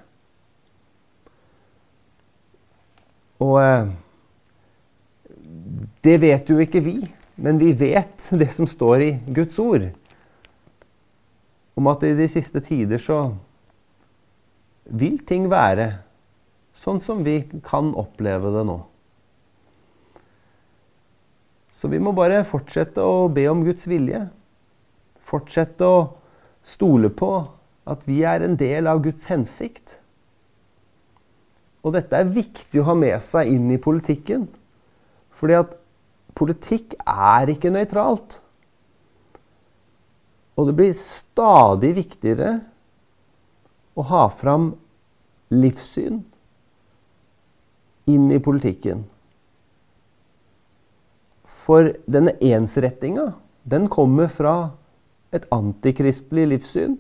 Og 3.43 3.57
eh, 3.63 3.91
det 6.07 6.19
vet 6.23 6.51
jo 6.51 6.61
ikke 6.63 6.83
vi, 6.85 6.99
men 7.43 7.59
vi 7.61 7.73
vet 7.77 8.29
det 8.41 8.51
som 8.55 8.69
står 8.71 9.07
i 9.07 9.11
Guds 9.35 9.59
ord. 9.63 9.89
Om 11.79 11.89
at 11.89 12.05
i 12.07 12.15
de 12.17 12.29
siste 12.31 12.61
tider 12.63 13.01
så 13.01 13.25
vil 14.93 15.21
ting 15.27 15.49
være 15.51 15.89
sånn 16.77 17.01
som 17.03 17.23
vi 17.25 17.43
kan 17.65 17.93
oppleve 17.99 18.51
det 18.55 18.65
nå. 18.69 18.79
Så 21.73 21.89
vi 21.89 22.01
må 22.03 22.13
bare 22.13 22.43
fortsette 22.45 23.01
å 23.01 23.31
be 23.33 23.47
om 23.49 23.63
Guds 23.65 23.89
vilje. 23.89 24.27
Fortsette 25.25 25.89
å 25.89 26.03
stole 26.67 27.09
på 27.09 27.33
at 27.89 28.05
vi 28.07 28.21
er 28.29 28.45
en 28.45 28.59
del 28.61 28.91
av 28.91 29.01
Guds 29.03 29.25
hensikt. 29.31 29.97
Og 31.83 31.95
dette 31.97 32.15
er 32.15 32.31
viktig 32.31 32.81
å 32.81 32.89
ha 32.91 32.95
med 32.99 33.19
seg 33.25 33.51
inn 33.51 33.71
i 33.75 33.81
politikken. 33.83 34.47
Fordi 35.35 35.59
at 35.59 35.75
politikk 36.39 36.95
er 37.03 37.51
ikke 37.51 37.73
nøytralt. 37.75 38.39
Og 40.59 40.69
det 40.69 40.77
blir 40.79 40.93
stadig 40.97 41.95
viktigere 41.97 42.61
å 43.99 44.05
ha 44.09 44.27
fram 44.31 44.73
livssyn 45.53 46.23
inn 48.09 48.29
i 48.33 48.41
politikken. 48.43 49.05
For 51.63 51.93
denne 52.11 52.35
ensrettinga, 52.43 53.33
den 53.63 53.89
kommer 53.93 54.31
fra 54.33 54.55
et 55.33 55.47
antikristelig 55.55 56.49
livssyn. 56.57 56.97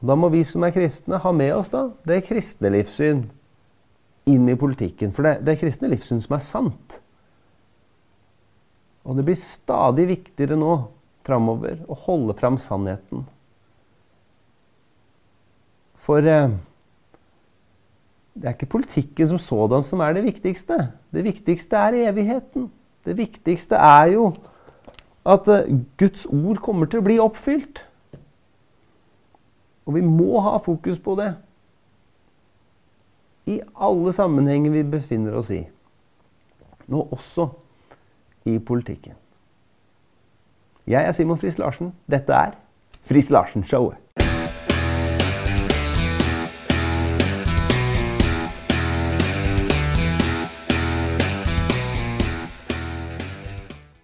Da 0.00 0.16
må 0.16 0.30
vi 0.32 0.40
som 0.48 0.64
er 0.64 0.72
kristne, 0.72 1.20
ha 1.20 1.32
med 1.36 1.52
oss 1.54 1.68
da 1.72 1.88
det 2.08 2.22
kristne 2.28 2.70
livssyn 2.72 3.26
inn 4.30 4.48
i 4.48 4.56
politikken. 4.56 5.12
For 5.12 5.26
det, 5.26 5.40
det 5.44 5.54
er 5.54 5.60
kristne 5.60 5.90
livssyn 5.92 6.22
som 6.24 6.36
er 6.36 6.44
sant. 6.44 7.00
Og 9.04 9.16
det 9.16 9.26
blir 9.26 9.38
stadig 9.38 10.06
viktigere 10.10 10.56
nå 10.60 10.72
framover 11.26 11.82
å 11.88 11.96
holde 12.06 12.36
fram 12.38 12.56
sannheten. 12.60 13.26
For 16.00 16.24
eh, 16.24 16.56
det 18.34 18.48
er 18.48 18.56
ikke 18.56 18.72
politikken 18.72 19.32
som 19.32 19.40
sådan 19.42 19.84
som 19.86 20.00
er 20.04 20.16
det 20.16 20.24
viktigste. 20.24 20.78
Det 21.12 21.24
viktigste 21.26 21.76
er 21.76 21.98
evigheten. 22.08 22.70
Det 23.04 23.16
viktigste 23.18 23.76
er 23.76 24.14
jo 24.14 24.30
at 25.28 25.48
eh, 25.52 25.68
Guds 26.00 26.26
ord 26.26 26.60
kommer 26.64 26.88
til 26.88 27.02
å 27.02 27.06
bli 27.06 27.20
oppfylt. 27.22 27.84
Og 29.86 29.94
vi 29.96 30.02
må 30.04 30.40
ha 30.44 30.56
fokus 30.62 30.98
på 30.98 31.16
det. 31.18 31.32
I 33.50 33.60
alle 33.74 34.12
sammenhenger 34.12 34.70
vi 34.74 34.84
befinner 34.98 35.38
oss 35.40 35.50
i. 35.54 35.62
Nå 36.90 37.06
også 37.10 37.48
i 38.50 38.58
politikken. 38.58 39.16
Jeg 40.90 41.06
er 41.06 41.12
Simon 41.12 41.38
Friis 41.38 41.58
Larsen. 41.58 41.92
Dette 42.10 42.34
er 42.34 42.56
Friis 43.06 43.30
Larsen-showet. 43.30 43.98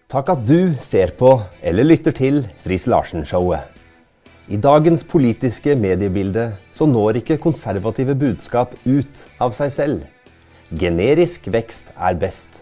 Takk 0.07 0.31
at 0.33 0.45
du 0.49 0.77
ser 0.87 1.11
på 1.19 1.35
eller 1.61 1.85
lytter 1.85 2.15
til 2.15 2.45
Friis 2.65 2.87
Larsen-showet. 2.87 3.76
I 4.47 4.55
dagens 4.63 5.03
politiske 5.03 5.73
mediebilde 5.75 6.53
så 6.71 6.87
når 6.87 7.17
ikke 7.19 7.41
konservative 7.43 8.15
budskap 8.15 8.77
ut 8.87 9.25
av 9.43 9.51
seg 9.57 9.73
selv. 9.75 10.05
Generisk 10.71 11.49
vekst 11.51 11.89
er 11.99 12.15
best, 12.21 12.61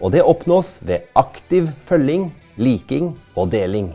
og 0.00 0.14
det 0.14 0.24
oppnås 0.24 0.78
ved 0.80 1.04
aktiv 1.12 1.68
følging, 1.84 2.30
liking 2.56 3.10
og 3.36 3.50
deling. 3.52 3.90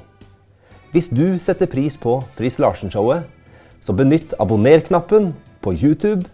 Hvis 0.93 1.09
du 1.09 1.39
setter 1.41 1.65
pris 1.65 1.97
på 1.97 2.19
Friis 2.37 2.59
Larsen-showet, 2.61 3.25
så 3.81 3.95
benytt 3.97 4.35
abonner-knappen 4.37 5.31
på 5.65 5.73
YouTube, 5.73 6.29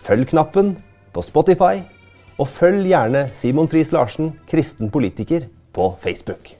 følg-knappen 0.00 0.78
på 1.12 1.26
Spotify, 1.28 1.84
og 2.38 2.48
følg 2.48 2.88
gjerne 2.88 3.26
Simon 3.36 3.68
Friis 3.68 3.92
Larsen, 3.92 4.32
kristen 4.48 4.88
politiker, 4.88 5.44
på 5.76 5.92
Facebook. 6.00 6.57